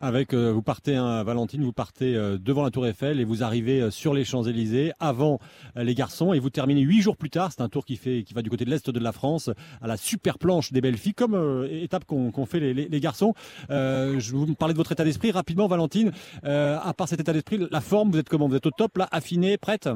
Avec, 0.00 0.34
euh, 0.34 0.52
vous 0.52 0.60
partez, 0.60 0.96
hein, 0.96 1.22
Valentine, 1.22 1.62
vous 1.62 1.72
partez 1.72 2.14
euh, 2.14 2.36
devant 2.36 2.62
la 2.62 2.70
Tour 2.70 2.86
Eiffel 2.86 3.20
et 3.20 3.24
vous 3.24 3.42
arrivez 3.42 3.80
euh, 3.80 3.90
sur 3.90 4.12
les 4.12 4.24
Champs-Élysées 4.24 4.92
avant 5.00 5.38
les 5.76 5.94
garçons 5.94 6.34
et 6.34 6.38
vous 6.38 6.50
terminez 6.50 6.82
huit 6.82 7.00
jours 7.00 7.16
plus 7.16 7.30
tard. 7.30 7.52
C'est 7.52 7.62
un 7.62 7.70
tour 7.70 7.86
qui 7.86 7.96
fait, 7.96 8.22
qui 8.22 8.34
va 8.34 8.42
du 8.42 8.50
côté 8.50 8.66
de 8.66 8.70
l'est 8.70 8.90
de 8.90 9.00
la 9.00 9.12
France 9.12 9.48
à 9.80 9.86
la 9.86 9.96
super 9.96 10.38
planche 10.38 10.72
des 10.72 10.82
belles 10.82 10.98
filles, 10.98 11.14
comme 11.14 11.66
étape 11.70 12.04
qu'ont 12.04 12.46
fait 12.46 12.60
les, 12.60 13.00
garçons. 13.00 13.32
je 13.70 14.30
vous 14.32 14.54
parler 14.54 14.74
de 14.74 14.78
votre 14.78 14.92
état 14.92 15.04
d'esprit 15.04 15.30
rapidement, 15.30 15.68
Valentine. 15.68 16.12
à 16.42 16.92
part 16.94 17.08
cet 17.08 17.20
état 17.20 17.32
d'esprit, 17.32 17.66
la 17.70 17.80
forme, 17.80 18.10
vous 18.10 18.18
êtes 18.18 18.28
comment? 18.28 18.46
Vous 18.46 18.56
êtes 18.56 18.66
au 18.66 18.70
top 18.70 18.98
là, 18.98 19.08
affiné, 19.10 19.56
prête? 19.56 19.88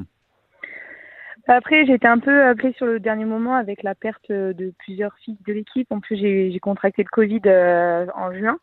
Après, 1.55 1.83
été 1.83 2.07
un 2.07 2.19
peu 2.19 2.45
appelée 2.45 2.73
sur 2.75 2.87
le 2.87 3.01
dernier 3.01 3.25
moment 3.25 3.55
avec 3.55 3.83
la 3.83 3.95
perte 3.95 4.31
de 4.31 4.73
plusieurs 4.79 5.15
filles 5.19 5.39
de 5.47 5.53
l'équipe. 5.53 5.91
En 5.91 6.01
plus, 6.01 6.17
j'ai 6.17 6.59
contracté 6.61 7.03
le 7.03 7.09
Covid 7.09 7.43
euh, 7.47 8.07
en 8.15 8.33
juin. 8.33 8.59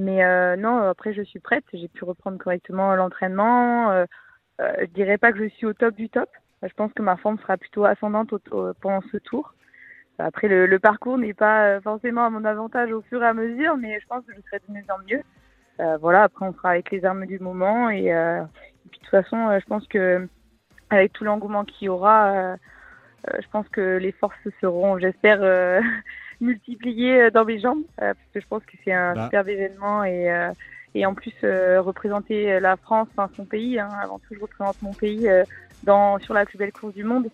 Mais 0.00 0.24
euh, 0.24 0.56
non, 0.56 0.78
après, 0.78 1.12
je 1.12 1.22
suis 1.22 1.40
prête. 1.40 1.64
J'ai 1.74 1.88
pu 1.88 2.04
reprendre 2.04 2.38
correctement 2.38 2.94
l'entraînement. 2.96 3.90
Euh, 3.90 4.06
euh, 4.60 4.72
je 4.80 4.86
dirais 4.86 5.18
pas 5.18 5.30
que 5.30 5.38
je 5.38 5.48
suis 5.50 5.66
au 5.66 5.74
top 5.74 5.94
du 5.94 6.08
top. 6.08 6.28
Je 6.62 6.72
pense 6.74 6.92
que 6.94 7.02
ma 7.02 7.16
forme 7.16 7.38
sera 7.38 7.58
plutôt 7.58 7.84
ascendante 7.84 8.32
pendant 8.80 9.02
ce 9.12 9.18
tour. 9.18 9.54
Après, 10.18 10.48
le, 10.48 10.66
le 10.66 10.78
parcours 10.78 11.18
n'est 11.18 11.34
pas 11.34 11.80
forcément 11.82 12.24
à 12.24 12.30
mon 12.30 12.44
avantage 12.44 12.92
au 12.92 13.02
fur 13.02 13.22
et 13.22 13.26
à 13.26 13.34
mesure, 13.34 13.76
mais 13.76 13.98
je 14.00 14.06
pense 14.06 14.24
que 14.26 14.32
je 14.34 14.40
serai 14.42 14.60
de 14.66 14.74
mieux 14.74 14.84
en 14.90 14.98
mieux. 15.08 15.98
voilà, 16.00 16.24
après, 16.24 16.46
on 16.46 16.52
fera 16.52 16.70
avec 16.70 16.90
les 16.90 17.04
armes 17.04 17.26
du 17.26 17.38
moment. 17.38 17.90
Et, 17.90 18.06
et 18.06 18.88
puis, 18.90 19.00
de 19.00 19.04
toute 19.04 19.08
façon, 19.08 19.58
je 19.58 19.66
pense 19.66 19.86
que 19.88 20.28
avec 20.90 21.12
tout 21.12 21.24
l'engouement 21.24 21.64
qu'il 21.64 21.86
y 21.86 21.88
aura, 21.88 22.32
euh, 22.32 22.56
euh, 23.28 23.38
je 23.40 23.46
pense 23.50 23.68
que 23.68 23.98
les 23.98 24.12
forces 24.12 24.36
seront, 24.60 24.98
j'espère, 24.98 25.38
euh, 25.42 25.80
multipliées 26.40 27.30
dans 27.30 27.44
mes 27.44 27.60
jambes, 27.60 27.82
parce 27.96 28.16
que 28.34 28.40
je 28.40 28.46
pense 28.46 28.62
que 28.64 28.76
c'est 28.84 28.92
un 28.92 29.14
bah. 29.14 29.24
superbe 29.24 29.48
événement 29.48 30.04
et, 30.04 30.50
et 30.94 31.04
en 31.04 31.12
plus 31.12 31.34
représenter 31.42 32.58
la 32.60 32.78
France, 32.78 33.08
enfin 33.14 33.30
son 33.36 33.44
pays. 33.44 33.78
Hein, 33.78 33.90
avant 34.02 34.18
tout, 34.20 34.34
je 34.34 34.40
représente 34.40 34.80
mon 34.80 34.94
pays 34.94 35.28
dans 35.84 36.18
sur 36.18 36.32
la 36.32 36.46
plus 36.46 36.56
belle 36.56 36.72
course 36.72 36.94
du 36.94 37.04
monde, 37.04 37.28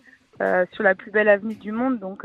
sur 0.73 0.83
la 0.83 0.93
plus 0.93 1.09
belle 1.09 1.29
avenue 1.29 1.55
du 1.55 1.71
monde, 1.71 1.99
donc. 1.99 2.23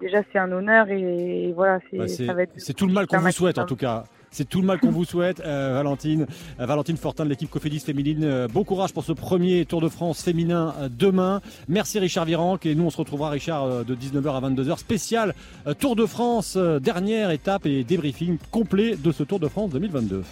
déjà, 0.00 0.22
c'est 0.32 0.38
un 0.38 0.50
honneur 0.50 0.88
et, 0.88 1.52
voilà, 1.54 1.78
c'est 1.92 2.26
bah, 2.26 2.44
tout 2.76 2.88
le 2.88 2.92
mal 2.92 3.06
qu'on 3.06 3.18
vous 3.18 3.30
souhaite 3.30 3.58
en 3.58 3.66
tout 3.66 3.76
cas. 3.76 4.02
C'est 4.32 4.48
tout 4.48 4.62
le 4.62 4.66
mal 4.66 4.80
qu'on 4.80 4.90
vous 4.90 5.04
souhaite, 5.04 5.40
euh, 5.40 5.74
Valentine. 5.74 6.26
Euh, 6.58 6.64
Valentine 6.64 6.96
Fortin 6.96 7.24
de 7.24 7.28
l'équipe 7.28 7.50
Cofidis 7.50 7.80
féminine. 7.80 8.24
Euh, 8.24 8.48
bon 8.48 8.64
courage 8.64 8.94
pour 8.94 9.04
ce 9.04 9.12
premier 9.12 9.66
Tour 9.66 9.82
de 9.82 9.90
France 9.90 10.22
féminin 10.22 10.74
demain. 10.90 11.42
Merci 11.68 11.98
Richard 11.98 12.24
Virenque 12.24 12.64
et 12.64 12.74
nous 12.74 12.84
on 12.84 12.90
se 12.90 12.96
retrouvera 12.96 13.28
Richard 13.28 13.84
de 13.84 13.94
19h 13.94 14.34
à 14.34 14.48
22h 14.48 14.78
spécial 14.78 15.34
Tour 15.78 15.96
de 15.96 16.06
France 16.06 16.56
dernière 16.56 17.30
étape 17.30 17.66
et 17.66 17.84
débriefing 17.84 18.38
complet 18.50 18.96
de 18.96 19.12
ce 19.12 19.22
Tour 19.22 19.38
de 19.38 19.48
France 19.48 19.70
2022. 19.70 20.22